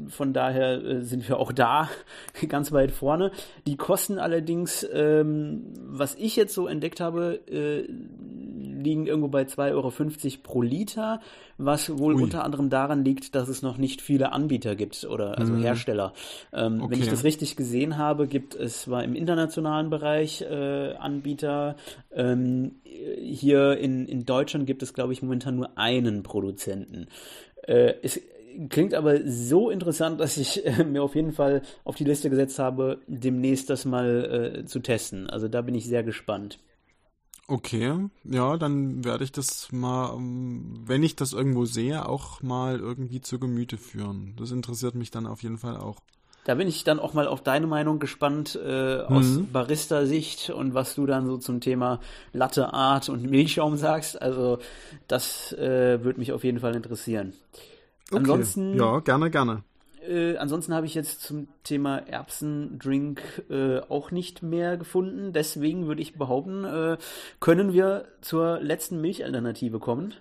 von 0.09 0.33
daher 0.33 0.83
äh, 0.83 1.03
sind 1.03 1.29
wir 1.29 1.39
auch 1.39 1.53
da 1.53 1.89
ganz 2.49 2.73
weit 2.73 2.91
vorne. 2.91 3.31
Die 3.67 3.77
kosten 3.77 4.19
allerdings, 4.19 4.87
ähm, 4.93 5.73
was 5.77 6.15
ich 6.17 6.37
jetzt 6.37 6.55
so 6.55 6.67
entdeckt 6.67 7.01
habe, 7.01 7.41
äh, 7.49 7.89
liegen 8.79 9.07
irgendwo 9.07 9.29
bei 9.29 9.43
2,50 9.43 9.73
Euro 9.73 9.93
pro 10.43 10.63
Liter, 10.63 11.21
was 11.57 11.99
wohl 11.99 12.15
Ui. 12.15 12.23
unter 12.23 12.45
anderem 12.45 12.71
daran 12.71 13.05
liegt, 13.05 13.35
dass 13.35 13.49
es 13.49 13.63
noch 13.63 13.79
nicht 13.79 14.01
viele 14.01 14.33
Anbieter 14.33 14.77
gibt 14.77 15.05
oder 15.05 15.39
also 15.39 15.53
mhm. 15.53 15.63
Hersteller. 15.63 16.13
Ähm, 16.53 16.81
okay. 16.81 16.93
Wenn 16.93 17.03
ich 17.03 17.09
das 17.09 17.25
richtig 17.25 17.57
gesehen 17.57 17.99
habe, 17.99 18.27
gibt 18.27 18.55
es 18.55 18.83
zwar 18.83 19.05
im 19.05 19.15
internationalen 19.15 19.91
Bereich 19.91 20.43
äh, 20.43 20.95
Anbieter. 20.95 21.77
Ähm, 22.13 22.77
hier 23.21 23.79
in, 23.79 24.07
in 24.07 24.25
Deutschland 24.25 24.67
gibt 24.67 24.83
es, 24.83 24.95
glaube 24.95 25.13
ich, 25.13 25.23
momentan 25.23 25.57
nur 25.57 25.77
einen 25.77 26.23
Produzenten. 26.23 27.09
Äh, 27.63 27.95
es 28.03 28.21
klingt 28.69 28.95
aber 28.95 29.21
so 29.25 29.71
interessant, 29.71 30.21
dass 30.21 30.37
ich 30.37 30.65
äh, 30.67 30.85
mir 30.85 31.03
auf 31.03 31.15
jeden 31.15 31.33
Fall 31.33 31.63
auf 31.85 31.97
die 31.97 32.05
Liste 32.05 32.31
gesetzt 32.31 32.59
habe, 32.59 33.01
demnächst 33.07 33.71
das 33.71 33.85
mal 33.85 34.61
äh, 34.61 34.65
zu 34.65 34.81
testen. 34.81 35.29
Also 35.29 35.49
da 35.49 35.63
bin 35.63 35.75
ich 35.75 35.87
sehr 35.87 36.03
gespannt. 36.03 36.59
Okay, 37.51 38.11
ja, 38.25 38.59
dann 38.59 39.05
werde 39.07 39.25
ich 39.25 39.33
das 39.33 39.73
mal, 39.73 40.15
ähm, 40.15 40.83
wenn 40.85 41.03
ich 41.03 41.17
das 41.17 41.33
irgendwo 41.33 41.65
sehe, 41.65 42.07
auch 42.07 42.43
mal 42.43 42.79
irgendwie 42.79 43.23
zu 43.23 43.39
Gemüte 43.39 43.79
führen. 43.79 44.35
Das 44.37 44.51
interessiert 44.51 44.95
mich 44.95 45.11
dann 45.11 45.27
auf 45.27 45.43
jeden 45.43 45.57
Fall 45.57 45.79
auch. 45.79 46.03
Da 46.45 46.55
bin 46.55 46.69
ich 46.69 46.85
dann 46.85 47.01
auch 47.01 47.15
mal 47.15 47.27
auf 47.27 47.43
deine 47.43 47.67
Meinung 47.67 48.01
gespannt 48.01 48.55
äh, 48.55 49.01
aus 49.01 49.25
mhm. 49.25 49.51
Barista-Sicht 49.51 50.51
und 50.51 50.75
was 50.75 50.95
du 50.95 51.07
dann 51.07 51.27
so 51.27 51.39
zum 51.39 51.61
Thema 51.61 52.01
Latte 52.35 52.75
Art 52.75 53.09
und 53.09 53.23
Milchschaum 53.31 53.79
sagst. 53.79 54.21
Also 54.21 54.59
das 55.09 55.53
äh, 55.55 56.05
würde 56.05 56.19
mich 56.19 56.33
auf 56.33 56.45
jeden 56.45 56.61
Fall 56.61 56.77
interessieren. 56.77 57.33
Okay. 58.11 58.19
Ansonsten, 58.19 58.77
ja, 58.77 59.01
gerne, 59.01 59.31
gerne. 59.31 59.65
Äh, 60.09 60.37
ansonsten 60.39 60.75
habe 60.75 60.87
ich 60.87 60.95
jetzt 60.95 61.23
zum 61.23 61.49
Thema 61.65 61.99
Erbsendrink 61.99 63.21
äh, 63.51 63.81
auch 63.89 64.11
nicht 64.11 64.43
mehr 64.43 64.77
gefunden. 64.77 65.33
Deswegen 65.33 65.87
würde 65.87 66.01
ich 66.03 66.15
behaupten, 66.15 66.65
äh, 66.65 66.97
können 67.41 67.73
wir 67.73 68.07
zur 68.21 68.61
letzten 68.61 69.01
Milchalternative 69.01 69.79
kommen. 69.79 70.15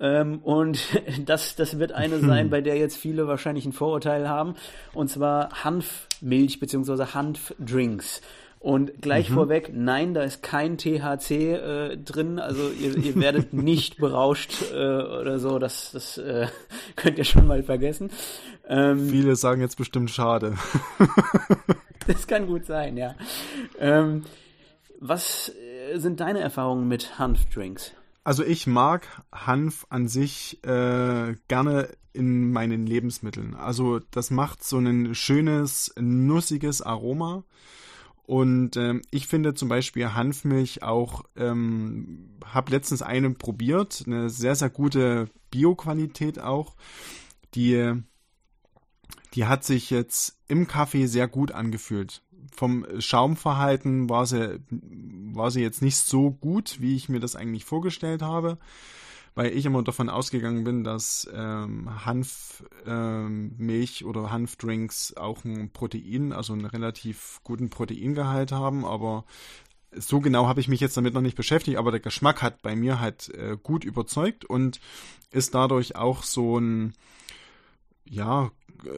Ähm, 0.00 0.38
und 0.38 0.80
das, 1.26 1.54
das 1.54 1.78
wird 1.78 1.92
eine 1.92 2.18
sein, 2.20 2.50
bei 2.50 2.60
der 2.60 2.76
jetzt 2.76 2.96
viele 2.96 3.28
wahrscheinlich 3.28 3.66
ein 3.66 3.72
Vorurteil 3.72 4.28
haben. 4.28 4.54
Und 4.94 5.08
zwar 5.08 5.64
Hanfmilch 5.64 6.58
bzw. 6.58 7.06
Hanfdrinks. 7.14 8.22
Und 8.60 9.00
gleich 9.00 9.30
mhm. 9.30 9.34
vorweg, 9.34 9.70
nein, 9.72 10.12
da 10.12 10.22
ist 10.22 10.42
kein 10.42 10.76
THC 10.76 11.30
äh, 11.30 11.96
drin, 11.96 12.38
also 12.38 12.70
ihr, 12.70 12.94
ihr 12.94 13.16
werdet 13.16 13.52
nicht 13.54 13.96
berauscht 13.96 14.70
äh, 14.70 14.74
oder 14.74 15.38
so, 15.38 15.58
das, 15.58 15.92
das 15.92 16.18
äh, 16.18 16.46
könnt 16.96 17.16
ihr 17.16 17.24
schon 17.24 17.46
mal 17.46 17.62
vergessen. 17.62 18.10
Ähm, 18.68 19.08
Viele 19.08 19.34
sagen 19.36 19.62
jetzt 19.62 19.78
bestimmt 19.78 20.10
schade. 20.10 20.58
das 22.06 22.26
kann 22.26 22.46
gut 22.46 22.66
sein, 22.66 22.98
ja. 22.98 23.14
Ähm, 23.78 24.24
was 25.00 25.48
äh, 25.48 25.96
sind 25.96 26.20
deine 26.20 26.40
Erfahrungen 26.40 26.86
mit 26.86 27.18
Hanfdrinks? 27.18 27.92
Also 28.24 28.44
ich 28.44 28.66
mag 28.66 29.06
Hanf 29.32 29.86
an 29.88 30.06
sich 30.06 30.62
äh, 30.64 31.34
gerne 31.48 31.88
in 32.12 32.52
meinen 32.52 32.86
Lebensmitteln. 32.86 33.54
Also 33.54 34.00
das 34.10 34.30
macht 34.30 34.62
so 34.62 34.76
ein 34.76 35.14
schönes, 35.14 35.94
nussiges 35.98 36.82
Aroma. 36.82 37.44
Und 38.30 38.76
ähm, 38.76 39.02
ich 39.10 39.26
finde 39.26 39.54
zum 39.54 39.68
Beispiel 39.68 40.14
Hanfmilch 40.14 40.84
auch, 40.84 41.24
ähm, 41.34 42.38
habe 42.44 42.70
letztens 42.70 43.02
eine 43.02 43.30
probiert, 43.30 44.04
eine 44.06 44.30
sehr, 44.30 44.54
sehr 44.54 44.70
gute 44.70 45.28
Bioqualität 45.50 46.38
auch. 46.38 46.76
Die, 47.56 47.92
die 49.34 49.46
hat 49.46 49.64
sich 49.64 49.90
jetzt 49.90 50.38
im 50.46 50.68
Kaffee 50.68 51.06
sehr 51.06 51.26
gut 51.26 51.50
angefühlt. 51.50 52.22
Vom 52.54 52.86
Schaumverhalten 53.00 54.08
war 54.08 54.26
sie, 54.26 54.60
war 54.70 55.50
sie 55.50 55.62
jetzt 55.62 55.82
nicht 55.82 55.96
so 55.96 56.30
gut, 56.30 56.80
wie 56.80 56.94
ich 56.94 57.08
mir 57.08 57.18
das 57.18 57.34
eigentlich 57.34 57.64
vorgestellt 57.64 58.22
habe, 58.22 58.58
weil 59.34 59.56
ich 59.56 59.64
immer 59.64 59.82
davon 59.82 60.08
ausgegangen 60.08 60.64
bin, 60.64 60.84
dass 60.84 61.28
ähm, 61.32 62.04
Hanfmilch 62.04 64.00
ähm, 64.00 64.06
oder 64.06 64.30
Hanfdrinks 64.30 65.16
auch 65.16 65.44
ein 65.44 65.70
Protein, 65.70 66.32
also 66.32 66.52
einen 66.52 66.66
relativ 66.66 67.40
guten 67.44 67.70
Proteingehalt 67.70 68.52
haben, 68.52 68.84
aber 68.84 69.24
so 69.92 70.20
genau 70.20 70.46
habe 70.46 70.60
ich 70.60 70.68
mich 70.68 70.80
jetzt 70.80 70.96
damit 70.96 71.14
noch 71.14 71.20
nicht 71.20 71.36
beschäftigt, 71.36 71.76
aber 71.76 71.90
der 71.90 72.00
Geschmack 72.00 72.42
hat 72.42 72.62
bei 72.62 72.76
mir 72.76 73.00
halt 73.00 73.28
äh, 73.30 73.56
gut 73.60 73.84
überzeugt 73.84 74.44
und 74.44 74.80
ist 75.30 75.54
dadurch 75.54 75.96
auch 75.96 76.22
so 76.22 76.58
ein, 76.58 76.94
ja, 78.04 78.50
äh, 78.84 78.88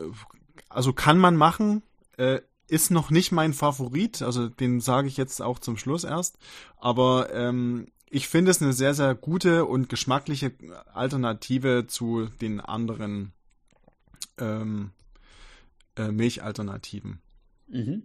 also 0.68 0.92
kann 0.92 1.18
man 1.18 1.36
machen, 1.36 1.82
äh, 2.16 2.40
ist 2.68 2.90
noch 2.90 3.10
nicht 3.10 3.32
mein 3.32 3.52
Favorit, 3.52 4.22
also 4.22 4.48
den 4.48 4.80
sage 4.80 5.08
ich 5.08 5.16
jetzt 5.16 5.42
auch 5.42 5.58
zum 5.58 5.76
Schluss 5.76 6.04
erst, 6.04 6.38
aber 6.78 7.32
ähm, 7.34 7.86
ich 8.12 8.28
finde 8.28 8.50
es 8.50 8.60
eine 8.60 8.74
sehr, 8.74 8.92
sehr 8.92 9.14
gute 9.14 9.64
und 9.64 9.88
geschmackliche 9.88 10.52
Alternative 10.92 11.86
zu 11.88 12.26
den 12.42 12.60
anderen 12.60 13.32
ähm, 14.38 14.90
äh, 15.96 16.08
Milchalternativen. 16.08 17.22
Mhm. 17.68 18.02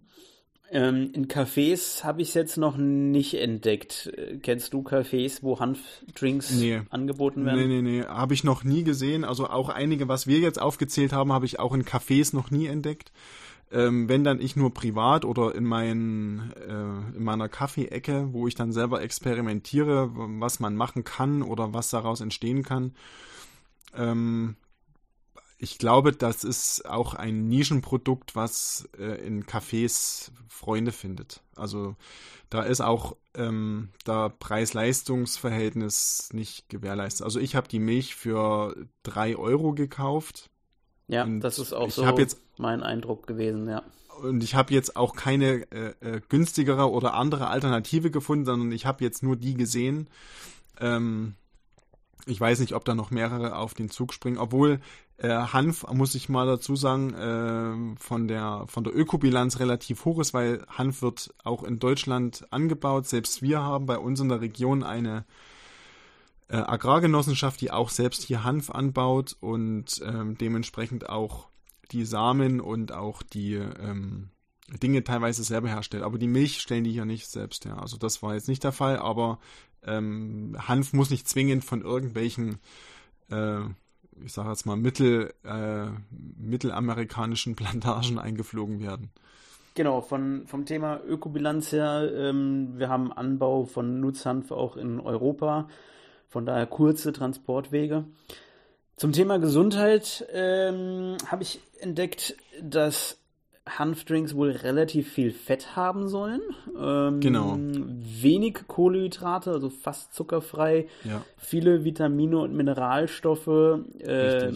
Ähm, 0.71 1.11
in 1.11 1.27
Cafés 1.27 2.05
habe 2.05 2.21
ich 2.21 2.29
es 2.29 2.33
jetzt 2.35 2.57
noch 2.57 2.77
nicht 2.77 3.33
entdeckt. 3.33 4.09
Kennst 4.43 4.73
du 4.73 4.81
Cafés, 4.81 5.39
wo 5.41 5.59
Hanfdrinks 5.59 6.51
nee. 6.51 6.81
angeboten 6.89 7.45
werden? 7.45 7.67
Nee, 7.67 7.81
nee, 7.81 7.99
nee. 7.99 8.03
Habe 8.03 8.33
ich 8.33 8.45
noch 8.45 8.63
nie 8.63 8.85
gesehen. 8.85 9.25
Also 9.25 9.47
auch 9.47 9.67
einige, 9.67 10.07
was 10.07 10.25
wir 10.25 10.39
jetzt 10.39 10.61
aufgezählt 10.61 11.11
haben, 11.11 11.33
habe 11.33 11.45
ich 11.45 11.59
auch 11.59 11.73
in 11.73 11.83
Cafés 11.83 12.33
noch 12.33 12.49
nie 12.49 12.67
entdeckt. 12.67 13.11
Ähm, 13.71 14.07
wenn 14.07 14.23
dann 14.23 14.39
ich 14.39 14.55
nur 14.55 14.73
privat 14.73 15.25
oder 15.25 15.53
in, 15.53 15.65
mein, 15.65 16.53
äh, 16.55 17.17
in 17.17 17.23
meiner 17.23 17.49
Kaffeeecke, 17.49 18.31
wo 18.31 18.47
ich 18.47 18.55
dann 18.55 18.71
selber 18.71 19.01
experimentiere, 19.01 20.09
was 20.13 20.59
man 20.59 20.75
machen 20.75 21.03
kann 21.03 21.41
oder 21.41 21.73
was 21.73 21.89
daraus 21.89 22.21
entstehen 22.21 22.63
kann. 22.63 22.95
Ähm, 23.93 24.55
ich 25.59 25.79
glaube, 25.79 26.11
das 26.11 26.43
ist 26.43 26.87
auch 26.87 27.15
ein 27.15 27.47
Nischenprodukt, 27.47 28.35
was 28.35 28.87
äh, 28.97 29.25
in 29.25 29.45
Cafés 29.45 30.29
Freunde 30.47 30.91
findet. 30.91 31.41
Also 31.55 31.95
da 32.49 32.61
ist 32.61 32.81
auch 32.81 33.17
ähm, 33.33 33.89
da 34.05 34.29
Preis-Leistungs-Verhältnis 34.29 36.29
nicht 36.31 36.69
gewährleistet. 36.69 37.25
Also 37.25 37.39
ich 37.39 37.55
habe 37.55 37.67
die 37.67 37.79
Milch 37.79 38.15
für 38.15 38.75
drei 39.03 39.35
Euro 39.35 39.73
gekauft. 39.73 40.49
Ja, 41.07 41.25
das 41.25 41.59
ist 41.59 41.73
auch 41.73 41.89
so 41.89 42.05
jetzt, 42.17 42.39
mein 42.57 42.83
Eindruck 42.83 43.27
gewesen, 43.27 43.67
ja. 43.69 43.83
Und 44.21 44.43
ich 44.43 44.55
habe 44.55 44.73
jetzt 44.73 44.95
auch 44.95 45.15
keine 45.15 45.71
äh, 45.71 45.93
äh, 46.01 46.21
günstigere 46.27 46.89
oder 46.89 47.13
andere 47.13 47.47
Alternative 47.47 48.11
gefunden, 48.11 48.45
sondern 48.45 48.71
ich 48.71 48.85
habe 48.85 49.03
jetzt 49.03 49.23
nur 49.23 49.35
die 49.35 49.53
gesehen. 49.53 50.09
Ähm, 50.79 51.35
ich 52.25 52.41
weiß 52.41 52.59
nicht, 52.59 52.73
ob 52.73 52.83
da 52.83 52.93
noch 52.93 53.11
mehrere 53.11 53.55
auf 53.55 53.73
den 53.73 53.89
Zug 53.89 54.13
springen, 54.13 54.37
obwohl 54.37 54.79
äh, 55.17 55.29
Hanf, 55.29 55.85
muss 55.91 56.13
ich 56.13 56.29
mal 56.29 56.45
dazu 56.45 56.75
sagen, 56.75 57.13
äh, 57.13 57.99
von 57.99 58.27
der 58.27 58.65
von 58.67 58.83
der 58.83 58.95
Ökobilanz 58.95 59.59
relativ 59.59 60.03
hoch 60.03 60.19
ist, 60.19 60.33
weil 60.33 60.65
Hanf 60.67 61.01
wird 61.01 61.33
auch 61.43 61.63
in 61.63 61.79
Deutschland 61.79 62.45
angebaut. 62.51 63.07
Selbst 63.07 63.41
wir 63.41 63.61
haben 63.61 63.85
bei 63.85 63.97
uns 63.97 64.19
in 64.19 64.29
der 64.29 64.41
Region 64.41 64.83
eine 64.83 65.25
äh, 66.49 66.57
Agrargenossenschaft, 66.57 67.59
die 67.61 67.71
auch 67.71 67.89
selbst 67.89 68.23
hier 68.23 68.43
Hanf 68.43 68.69
anbaut 68.69 69.35
und 69.39 70.01
ähm, 70.05 70.37
dementsprechend 70.37 71.09
auch 71.09 71.49
die 71.91 72.05
Samen 72.05 72.59
und 72.59 72.91
auch 72.91 73.21
die 73.21 73.55
ähm, 73.55 74.29
Dinge 74.81 75.03
teilweise 75.03 75.43
selber 75.43 75.69
herstellt. 75.69 76.03
Aber 76.03 76.17
die 76.17 76.27
Milch 76.27 76.59
stellen 76.59 76.83
die 76.83 76.91
hier 76.91 77.05
nicht 77.05 77.27
selbst 77.27 77.65
her. 77.65 77.81
Also 77.81 77.97
das 77.97 78.21
war 78.21 78.33
jetzt 78.33 78.47
nicht 78.47 78.63
der 78.63 78.71
Fall, 78.71 78.97
aber 78.97 79.39
ähm, 79.83 80.55
Hanf 80.59 80.93
muss 80.93 81.09
nicht 81.09 81.27
zwingend 81.27 81.63
von 81.63 81.81
irgendwelchen, 81.81 82.59
äh, 83.31 83.61
ich 84.23 84.33
sage 84.33 84.49
jetzt 84.49 84.65
mal, 84.65 84.75
mittel, 84.75 85.33
äh, 85.43 85.87
mittelamerikanischen 86.11 87.55
Plantagen 87.57 88.19
eingeflogen 88.19 88.79
werden. 88.79 89.11
Genau, 89.75 90.01
von, 90.01 90.47
vom 90.47 90.65
Thema 90.65 90.99
Ökobilanz 91.07 91.71
her, 91.71 92.11
ähm, 92.15 92.73
wir 92.77 92.89
haben 92.89 93.11
Anbau 93.13 93.65
von 93.65 93.99
Nutzhanf 93.99 94.51
auch 94.51 94.75
in 94.75 94.99
Europa, 94.99 95.67
von 96.29 96.45
daher 96.45 96.65
kurze 96.65 97.13
Transportwege. 97.13 98.05
Zum 98.95 99.11
Thema 99.11 99.37
Gesundheit 99.37 100.25
ähm, 100.33 101.17
habe 101.27 101.43
ich 101.43 101.59
entdeckt, 101.79 102.35
dass 102.61 103.19
Hanfdrinks 103.67 104.35
wohl 104.35 104.51
relativ 104.51 105.11
viel 105.11 105.31
Fett 105.31 105.75
haben 105.75 106.07
sollen. 106.07 106.41
Ähm, 106.79 107.19
genau. 107.19 107.57
Wenig 107.59 108.67
Kohlenhydrate, 108.67 109.51
also 109.51 109.69
fast 109.69 110.13
zuckerfrei. 110.13 110.87
Ja. 111.03 111.23
Viele 111.37 111.83
Vitamine 111.83 112.39
und 112.39 112.53
Mineralstoffe. 112.53 113.81
Äh, 113.99 114.51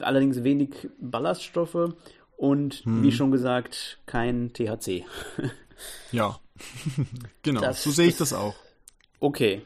allerdings 0.00 0.44
wenig 0.44 0.88
Ballaststoffe. 0.98 1.94
Und 2.36 2.74
hm. 2.84 3.02
wie 3.02 3.12
schon 3.12 3.30
gesagt, 3.30 3.98
kein 4.06 4.52
THC. 4.52 5.04
ja, 6.12 6.38
genau. 7.42 7.60
Das, 7.60 7.82
so 7.82 7.90
sehe 7.90 8.08
ich 8.08 8.16
das 8.16 8.32
auch. 8.32 8.54
Okay. 9.18 9.62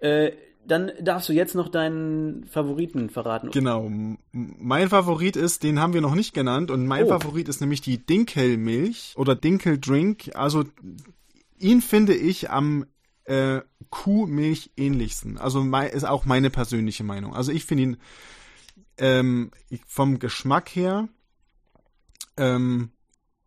Äh, 0.00 0.32
dann 0.66 0.92
darfst 1.00 1.28
du 1.28 1.32
jetzt 1.32 1.54
noch 1.54 1.68
deinen 1.68 2.46
Favoriten 2.46 3.10
verraten. 3.10 3.50
Genau. 3.50 3.90
Mein 4.32 4.88
Favorit 4.88 5.36
ist, 5.36 5.62
den 5.62 5.80
haben 5.80 5.92
wir 5.92 6.00
noch 6.00 6.14
nicht 6.14 6.34
genannt, 6.34 6.70
und 6.70 6.86
mein 6.86 7.04
oh. 7.04 7.08
Favorit 7.08 7.48
ist 7.48 7.60
nämlich 7.60 7.80
die 7.80 8.04
Dinkelmilch 8.04 9.14
oder 9.16 9.34
Dinkeldrink. 9.34 10.30
Also 10.34 10.64
ihn 11.58 11.80
finde 11.80 12.14
ich 12.14 12.50
am 12.50 12.86
äh, 13.24 13.60
Kuhmilch 13.90 14.70
ähnlichsten. 14.76 15.38
Also 15.38 15.64
ist 15.92 16.06
auch 16.06 16.24
meine 16.24 16.50
persönliche 16.50 17.04
Meinung. 17.04 17.34
Also 17.34 17.52
ich 17.52 17.64
finde 17.64 17.82
ihn 17.82 17.96
ähm, 18.98 19.50
vom 19.86 20.18
Geschmack 20.18 20.70
her 20.70 21.08
ähm, 22.36 22.90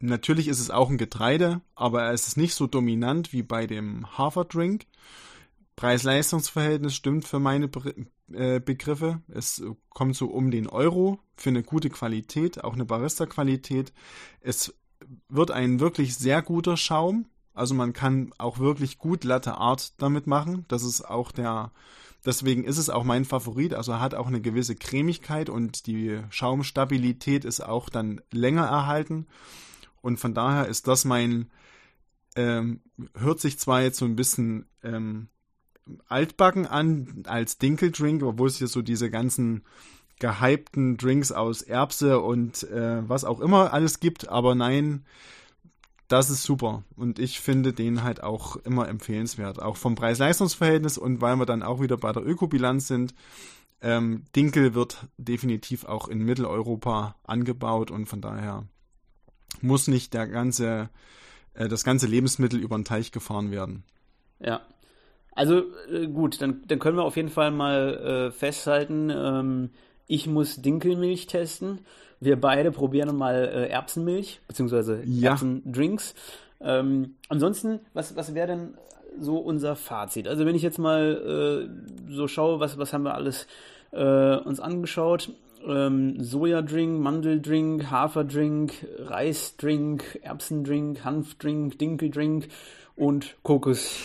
Natürlich 0.01 0.47
ist 0.47 0.61
es 0.61 0.69
auch 0.69 0.89
ein 0.89 0.97
Getreide, 0.97 1.61
aber 1.75 2.13
es 2.13 2.27
ist 2.27 2.37
nicht 2.37 2.55
so 2.55 2.67
dominant 2.67 3.33
wie 3.33 3.43
bei 3.43 3.67
dem 3.67 4.17
Haferdrink. 4.17 4.85
Preis-Leistungs-Verhältnis 5.79 6.93
stimmt 6.93 7.25
für 7.25 7.39
meine 7.39 7.69
äh, 8.33 8.59
Begriffe. 8.59 9.21
Es 9.29 9.63
kommt 9.87 10.17
so 10.17 10.25
um 10.25 10.51
den 10.51 10.67
Euro 10.67 11.19
für 11.37 11.51
eine 11.51 11.63
gute 11.63 11.89
Qualität, 11.89 12.65
auch 12.65 12.73
eine 12.73 12.83
Barista-Qualität. 12.83 13.93
Es 14.41 14.73
wird 15.29 15.51
ein 15.51 15.79
wirklich 15.79 16.17
sehr 16.17 16.41
guter 16.41 16.75
Schaum. 16.75 17.27
Also 17.53 17.75
man 17.75 17.93
kann 17.93 18.33
auch 18.37 18.59
wirklich 18.59 18.97
gut 18.97 19.23
Latte 19.23 19.55
Art 19.55 19.93
damit 20.01 20.27
machen. 20.27 20.65
Das 20.67 20.83
ist 20.83 21.01
auch 21.01 21.31
der, 21.31 21.71
deswegen 22.25 22.65
ist 22.65 22.77
es 22.77 22.89
auch 22.89 23.05
mein 23.05 23.23
Favorit. 23.23 23.73
Also 23.73 24.01
hat 24.01 24.15
auch 24.15 24.27
eine 24.27 24.41
gewisse 24.41 24.75
Cremigkeit 24.75 25.49
und 25.49 25.87
die 25.87 26.19
Schaumstabilität 26.29 27.45
ist 27.45 27.61
auch 27.61 27.87
dann 27.87 28.19
länger 28.33 28.65
erhalten. 28.65 29.27
Und 30.01 30.19
von 30.19 30.33
daher 30.33 30.67
ist 30.67 30.89
das 30.89 31.05
mein, 31.05 31.49
ähm, 32.35 32.81
hört 33.15 33.39
sich 33.39 33.57
zwar 33.57 33.81
jetzt 33.81 33.99
so 33.99 34.03
ein 34.03 34.17
bisschen 34.17 34.65
ähm, 34.83 35.29
altbacken 36.07 36.65
an 36.65 37.23
als 37.27 37.57
Dinkeldrink, 37.57 38.23
obwohl 38.23 38.47
es 38.47 38.57
hier 38.57 38.67
so 38.67 38.81
diese 38.81 39.09
ganzen 39.09 39.63
gehypten 40.19 40.97
Drinks 40.97 41.31
aus 41.31 41.61
Erbse 41.61 42.19
und 42.19 42.63
äh, 42.63 43.07
was 43.07 43.23
auch 43.23 43.39
immer 43.39 43.73
alles 43.73 43.99
gibt, 43.99 44.27
aber 44.29 44.53
nein, 44.53 45.05
das 46.09 46.29
ist 46.29 46.43
super 46.43 46.83
und 46.95 47.19
ich 47.19 47.39
finde 47.39 47.71
den 47.71 48.03
halt 48.03 48.21
auch 48.21 48.57
immer 48.57 48.87
empfehlenswert, 48.87 49.61
auch 49.61 49.77
vom 49.77 49.95
Preis-Leistungs-Verhältnis 49.95 50.97
und 50.97 51.21
weil 51.21 51.37
wir 51.37 51.45
dann 51.45 51.63
auch 51.63 51.81
wieder 51.81 51.97
bei 51.97 52.11
der 52.11 52.25
Ökobilanz 52.25 52.87
sind. 52.87 53.13
Ähm, 53.81 54.25
Dinkel 54.35 54.73
wird 54.73 55.07
definitiv 55.17 55.85
auch 55.85 56.09
in 56.09 56.19
Mitteleuropa 56.19 57.15
angebaut 57.23 57.91
und 57.91 58.07
von 58.07 58.19
daher 58.19 58.65
muss 59.61 59.87
nicht 59.87 60.13
der 60.13 60.27
ganze, 60.27 60.89
äh, 61.53 61.69
das 61.69 61.85
ganze 61.85 62.07
Lebensmittel 62.07 62.59
über 62.59 62.77
den 62.77 62.83
Teich 62.83 63.11
gefahren 63.11 63.51
werden. 63.51 63.83
Ja, 64.39 64.61
also 65.39 65.63
äh, 65.89 66.07
gut, 66.07 66.41
dann, 66.41 66.63
dann 66.67 66.79
können 66.79 66.97
wir 66.97 67.05
auf 67.05 67.15
jeden 67.15 67.29
Fall 67.29 67.49
mal 67.51 68.27
äh, 68.27 68.31
festhalten, 68.31 69.09
ähm, 69.09 69.69
ich 70.05 70.27
muss 70.27 70.61
Dinkelmilch 70.61 71.27
testen. 71.27 71.79
Wir 72.19 72.39
beide 72.39 72.71
probieren 72.71 73.15
mal 73.15 73.35
äh, 73.35 73.69
Erbsenmilch, 73.69 74.41
beziehungsweise 74.47 75.01
ja. 75.05 75.29
Erbsendrinks. 75.29 76.13
Ähm, 76.59 77.15
ansonsten, 77.29 77.79
was, 77.93 78.17
was 78.17 78.35
wäre 78.35 78.47
denn 78.47 78.73
so 79.17 79.37
unser 79.37 79.77
Fazit? 79.77 80.27
Also 80.27 80.45
wenn 80.45 80.55
ich 80.55 80.61
jetzt 80.61 80.77
mal 80.77 81.69
äh, 82.09 82.13
so 82.13 82.27
schaue, 82.27 82.59
was, 82.59 82.77
was 82.77 82.91
haben 82.91 83.03
wir 83.03 83.15
alles 83.15 83.47
äh, 83.91 84.35
uns 84.35 84.59
angeschaut? 84.59 85.31
Ähm, 85.65 86.21
Sojadrink, 86.21 86.99
Mandeldrink, 86.99 87.89
Haferdrink, 87.89 88.85
Reisdrink, 88.97 90.19
Erbsendrink, 90.21 91.05
Hanfdrink, 91.05 91.79
Dinkeldrink 91.79 92.49
und 92.97 93.37
Kokos. 93.43 93.95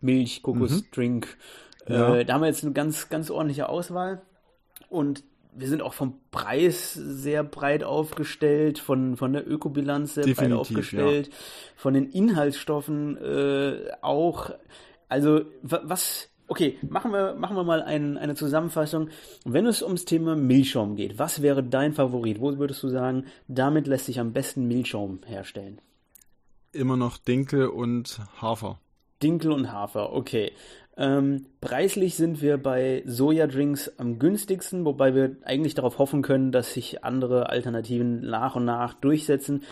Milch, 0.00 0.42
Kokosdrink. 0.42 1.36
Mhm. 1.86 1.94
Ja. 1.94 2.16
Äh, 2.16 2.24
da 2.24 2.34
haben 2.34 2.42
wir 2.42 2.48
jetzt 2.48 2.64
eine 2.64 2.72
ganz, 2.72 3.08
ganz 3.08 3.30
ordentliche 3.30 3.68
Auswahl. 3.68 4.22
Und 4.88 5.24
wir 5.54 5.68
sind 5.68 5.82
auch 5.82 5.94
vom 5.94 6.14
Preis 6.30 6.94
sehr 6.94 7.42
breit 7.42 7.82
aufgestellt, 7.82 8.78
von, 8.78 9.16
von 9.16 9.32
der 9.32 9.48
Ökobilanz 9.48 10.14
sehr 10.14 10.24
Definitiv, 10.24 10.50
breit 10.50 10.60
aufgestellt, 10.60 11.28
ja. 11.28 11.34
von 11.76 11.94
den 11.94 12.10
Inhaltsstoffen 12.10 13.16
äh, 13.18 13.90
auch. 14.00 14.50
Also 15.08 15.42
was, 15.62 16.28
okay, 16.46 16.78
machen 16.88 17.12
wir, 17.12 17.34
machen 17.34 17.56
wir 17.56 17.64
mal 17.64 17.82
ein, 17.82 18.16
eine 18.16 18.34
Zusammenfassung. 18.36 19.08
Wenn 19.44 19.66
es 19.66 19.82
ums 19.82 20.04
Thema 20.04 20.36
Milchschaum 20.36 20.96
geht, 20.96 21.18
was 21.18 21.42
wäre 21.42 21.64
dein 21.64 21.94
Favorit? 21.94 22.40
Wo 22.40 22.56
würdest 22.58 22.82
du 22.82 22.88
sagen, 22.88 23.24
damit 23.48 23.86
lässt 23.86 24.06
sich 24.06 24.20
am 24.20 24.32
besten 24.32 24.68
Milchschaum 24.68 25.20
herstellen? 25.26 25.80
Immer 26.72 26.96
noch 26.96 27.18
Dinkel 27.18 27.66
und 27.66 28.20
Hafer. 28.40 28.78
Dinkel 29.22 29.52
und 29.52 29.72
Hafer, 29.72 30.12
okay. 30.12 30.52
Ähm, 30.96 31.46
preislich 31.62 32.16
sind 32.16 32.42
wir 32.42 32.58
bei 32.58 33.02
Sojadrinks 33.06 33.98
am 33.98 34.18
günstigsten, 34.18 34.84
wobei 34.84 35.14
wir 35.14 35.36
eigentlich 35.44 35.74
darauf 35.74 35.98
hoffen 35.98 36.20
können, 36.20 36.52
dass 36.52 36.74
sich 36.74 37.04
andere 37.04 37.48
Alternativen 37.48 38.20
nach 38.20 38.54
und 38.56 38.66
nach 38.66 38.92
durchsetzen. 38.94 39.62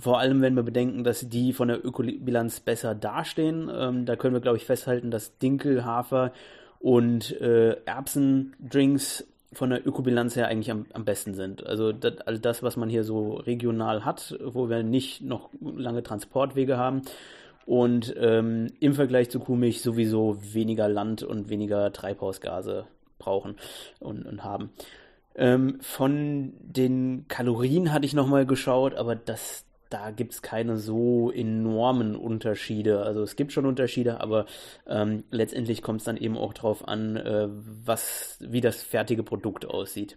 Vor 0.00 0.18
allem, 0.18 0.42
wenn 0.42 0.54
wir 0.54 0.64
bedenken, 0.64 1.02
dass 1.02 1.28
die 1.28 1.54
von 1.54 1.68
der 1.68 1.84
Ökobilanz 1.84 2.60
besser 2.60 2.94
dastehen. 2.94 3.70
Ähm, 3.74 4.04
da 4.04 4.16
können 4.16 4.34
wir, 4.34 4.42
glaube 4.42 4.58
ich, 4.58 4.66
festhalten, 4.66 5.10
dass 5.10 5.38
Dinkel, 5.38 5.86
Hafer 5.86 6.32
und 6.78 7.40
äh, 7.40 7.76
Erbsendrinks 7.86 9.26
von 9.54 9.70
der 9.70 9.86
Ökobilanz 9.86 10.36
her 10.36 10.48
eigentlich 10.48 10.70
am, 10.70 10.84
am 10.92 11.06
besten 11.06 11.32
sind. 11.32 11.64
Also 11.64 11.92
das, 11.92 12.18
all 12.26 12.38
das, 12.38 12.62
was 12.62 12.76
man 12.76 12.90
hier 12.90 13.04
so 13.04 13.34
regional 13.36 14.04
hat, 14.04 14.36
wo 14.44 14.68
wir 14.68 14.82
nicht 14.82 15.22
noch 15.22 15.48
lange 15.60 16.02
Transportwege 16.02 16.76
haben 16.76 17.02
und 17.66 18.14
ähm, 18.18 18.68
im 18.80 18.94
Vergleich 18.94 19.28
zu 19.28 19.40
Kuhmilch 19.40 19.82
sowieso 19.82 20.38
weniger 20.40 20.88
Land 20.88 21.22
und 21.22 21.50
weniger 21.50 21.92
Treibhausgase 21.92 22.86
brauchen 23.18 23.56
und, 23.98 24.24
und 24.24 24.44
haben. 24.44 24.70
Ähm, 25.34 25.78
von 25.80 26.54
den 26.60 27.26
Kalorien 27.28 27.92
hatte 27.92 28.06
ich 28.06 28.14
nochmal 28.14 28.46
geschaut, 28.46 28.94
aber 28.94 29.16
das, 29.16 29.66
da 29.90 30.10
gibt 30.12 30.32
es 30.32 30.42
keine 30.42 30.76
so 30.78 31.30
enormen 31.30 32.14
Unterschiede. 32.16 33.02
Also 33.02 33.22
es 33.22 33.36
gibt 33.36 33.52
schon 33.52 33.66
Unterschiede, 33.66 34.20
aber 34.20 34.46
ähm, 34.86 35.24
letztendlich 35.30 35.82
kommt 35.82 36.00
es 36.00 36.04
dann 36.04 36.16
eben 36.16 36.38
auch 36.38 36.54
darauf 36.54 36.86
an, 36.86 37.16
äh, 37.16 37.48
was, 37.50 38.38
wie 38.40 38.60
das 38.60 38.82
fertige 38.82 39.24
Produkt 39.24 39.66
aussieht. 39.66 40.16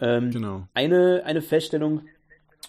Ähm, 0.00 0.32
genau. 0.32 0.66
Eine, 0.74 1.22
eine 1.24 1.42
Feststellung, 1.42 2.02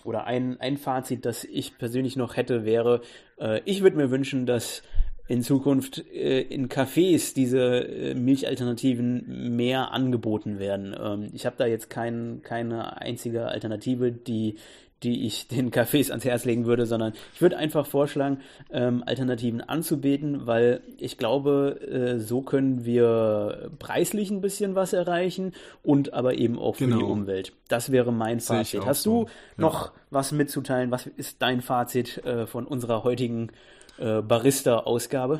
oder 0.03 0.25
ein, 0.25 0.59
ein 0.59 0.77
Fazit, 0.77 1.25
das 1.25 1.43
ich 1.43 1.77
persönlich 1.77 2.15
noch 2.15 2.35
hätte, 2.35 2.65
wäre, 2.65 3.01
äh, 3.39 3.61
ich 3.65 3.81
würde 3.81 3.97
mir 3.97 4.11
wünschen, 4.11 4.45
dass 4.45 4.83
in 5.27 5.41
Zukunft 5.41 6.05
äh, 6.13 6.41
in 6.41 6.67
Cafés 6.67 7.33
diese 7.33 7.87
äh, 7.87 8.13
Milchalternativen 8.13 9.55
mehr 9.55 9.91
angeboten 9.91 10.59
werden. 10.59 10.95
Ähm, 10.99 11.29
ich 11.33 11.45
habe 11.45 11.55
da 11.57 11.65
jetzt 11.65 11.89
kein, 11.89 12.41
keine 12.43 13.01
einzige 13.01 13.47
Alternative, 13.47 14.11
die 14.11 14.55
die 15.03 15.25
ich 15.25 15.47
den 15.49 15.71
Cafés 15.71 16.09
ans 16.09 16.25
Herz 16.25 16.45
legen 16.45 16.65
würde, 16.65 16.85
sondern 16.85 17.13
ich 17.33 17.41
würde 17.41 17.57
einfach 17.57 17.85
vorschlagen, 17.85 18.39
ähm, 18.71 19.03
Alternativen 19.05 19.61
anzubieten, 19.61 20.45
weil 20.47 20.81
ich 20.97 21.17
glaube, 21.17 21.79
äh, 21.81 22.19
so 22.19 22.41
können 22.41 22.85
wir 22.85 23.69
preislich 23.79 24.31
ein 24.31 24.41
bisschen 24.41 24.75
was 24.75 24.93
erreichen 24.93 25.53
und 25.83 26.13
aber 26.13 26.35
eben 26.35 26.57
auch 26.57 26.75
für 26.75 26.85
genau. 26.85 26.97
die 26.97 27.03
Umwelt. 27.03 27.53
Das 27.67 27.91
wäre 27.91 28.11
mein 28.11 28.39
Fazit. 28.39 28.85
Hast 28.85 29.05
du 29.05 29.25
so. 29.25 29.29
noch 29.57 29.85
ja. 29.85 29.91
was 30.09 30.31
mitzuteilen? 30.31 30.91
Was 30.91 31.07
ist 31.07 31.41
dein 31.41 31.61
Fazit 31.61 32.23
äh, 32.25 32.47
von 32.47 32.65
unserer 32.65 33.03
heutigen 33.03 33.49
äh, 33.97 34.21
Barista-Ausgabe? 34.21 35.39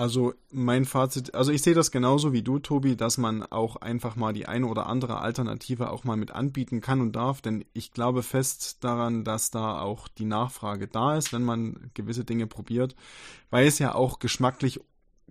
Also 0.00 0.32
mein 0.50 0.86
Fazit, 0.86 1.34
also 1.34 1.52
ich 1.52 1.60
sehe 1.60 1.74
das 1.74 1.90
genauso 1.90 2.32
wie 2.32 2.40
du, 2.40 2.58
Tobi, 2.58 2.96
dass 2.96 3.18
man 3.18 3.42
auch 3.42 3.76
einfach 3.76 4.16
mal 4.16 4.32
die 4.32 4.46
eine 4.46 4.66
oder 4.66 4.86
andere 4.86 5.20
Alternative 5.20 5.90
auch 5.90 6.04
mal 6.04 6.16
mit 6.16 6.30
anbieten 6.30 6.80
kann 6.80 7.02
und 7.02 7.12
darf, 7.12 7.42
denn 7.42 7.66
ich 7.74 7.92
glaube 7.92 8.22
fest 8.22 8.82
daran, 8.82 9.24
dass 9.24 9.50
da 9.50 9.82
auch 9.82 10.08
die 10.08 10.24
Nachfrage 10.24 10.88
da 10.88 11.18
ist, 11.18 11.34
wenn 11.34 11.44
man 11.44 11.90
gewisse 11.92 12.24
Dinge 12.24 12.46
probiert, 12.46 12.96
weil 13.50 13.66
es 13.66 13.78
ja 13.78 13.94
auch 13.94 14.20
geschmacklich 14.20 14.80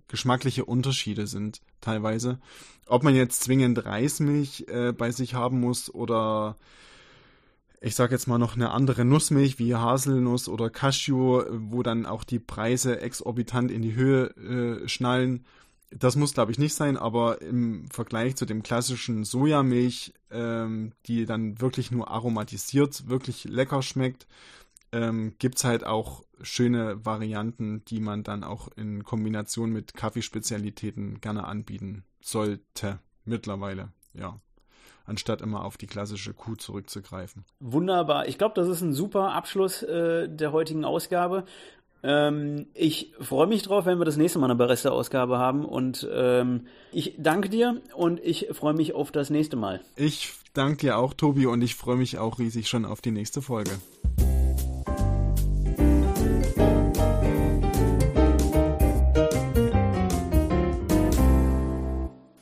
geschmackliche 0.06 0.64
Unterschiede 0.64 1.26
sind 1.26 1.62
teilweise. 1.80 2.38
Ob 2.86 3.02
man 3.02 3.16
jetzt 3.16 3.42
zwingend 3.42 3.84
Reismilch 3.84 4.66
äh, 4.68 4.92
bei 4.92 5.10
sich 5.10 5.34
haben 5.34 5.58
muss 5.58 5.92
oder 5.92 6.54
ich 7.80 7.94
sage 7.94 8.14
jetzt 8.14 8.26
mal 8.26 8.38
noch 8.38 8.56
eine 8.56 8.70
andere 8.70 9.04
Nussmilch 9.04 9.58
wie 9.58 9.74
Haselnuss 9.74 10.48
oder 10.48 10.68
Cashew, 10.68 11.42
wo 11.50 11.82
dann 11.82 12.04
auch 12.04 12.24
die 12.24 12.38
Preise 12.38 13.00
exorbitant 13.00 13.70
in 13.70 13.80
die 13.80 13.94
Höhe 13.94 14.26
äh, 14.36 14.88
schnallen. 14.88 15.46
Das 15.90 16.14
muss, 16.14 16.34
glaube 16.34 16.52
ich, 16.52 16.58
nicht 16.58 16.74
sein, 16.74 16.96
aber 16.96 17.40
im 17.40 17.88
Vergleich 17.90 18.36
zu 18.36 18.44
dem 18.44 18.62
klassischen 18.62 19.24
Sojamilch, 19.24 20.12
ähm, 20.30 20.92
die 21.06 21.24
dann 21.24 21.60
wirklich 21.60 21.90
nur 21.90 22.10
aromatisiert, 22.10 23.08
wirklich 23.08 23.44
lecker 23.44 23.82
schmeckt, 23.82 24.26
ähm, 24.92 25.34
gibt 25.38 25.64
halt 25.64 25.84
auch 25.84 26.22
schöne 26.42 27.04
Varianten, 27.04 27.84
die 27.86 28.00
man 28.00 28.22
dann 28.24 28.44
auch 28.44 28.68
in 28.76 29.04
Kombination 29.04 29.72
mit 29.72 29.94
Kaffeespezialitäten 29.94 31.20
gerne 31.20 31.44
anbieten 31.44 32.04
sollte. 32.20 33.00
Mittlerweile, 33.24 33.92
ja 34.12 34.36
anstatt 35.10 35.42
immer 35.42 35.64
auf 35.64 35.76
die 35.76 35.86
klassische 35.86 36.32
Kuh 36.32 36.54
zurückzugreifen. 36.54 37.44
Wunderbar. 37.60 38.28
Ich 38.28 38.38
glaube, 38.38 38.54
das 38.54 38.68
ist 38.68 38.80
ein 38.80 38.94
super 38.94 39.32
Abschluss 39.32 39.82
äh, 39.82 40.28
der 40.28 40.52
heutigen 40.52 40.84
Ausgabe. 40.84 41.44
Ähm, 42.02 42.66
ich 42.72 43.12
freue 43.20 43.46
mich 43.46 43.62
drauf, 43.62 43.84
wenn 43.84 43.98
wir 43.98 44.06
das 44.06 44.16
nächste 44.16 44.38
Mal 44.38 44.46
eine 44.46 44.54
Barista-Ausgabe 44.54 45.38
haben. 45.38 45.64
Und 45.64 46.08
ähm, 46.10 46.66
ich 46.92 47.14
danke 47.18 47.48
dir 47.50 47.80
und 47.94 48.20
ich 48.20 48.48
freue 48.52 48.74
mich 48.74 48.94
auf 48.94 49.12
das 49.12 49.28
nächste 49.28 49.56
Mal. 49.56 49.80
Ich 49.96 50.32
danke 50.54 50.78
dir 50.78 50.96
auch, 50.96 51.12
Tobi, 51.12 51.46
und 51.46 51.60
ich 51.60 51.74
freue 51.74 51.96
mich 51.96 52.18
auch 52.18 52.38
riesig 52.38 52.68
schon 52.68 52.84
auf 52.84 53.00
die 53.00 53.10
nächste 53.10 53.42
Folge. 53.42 53.72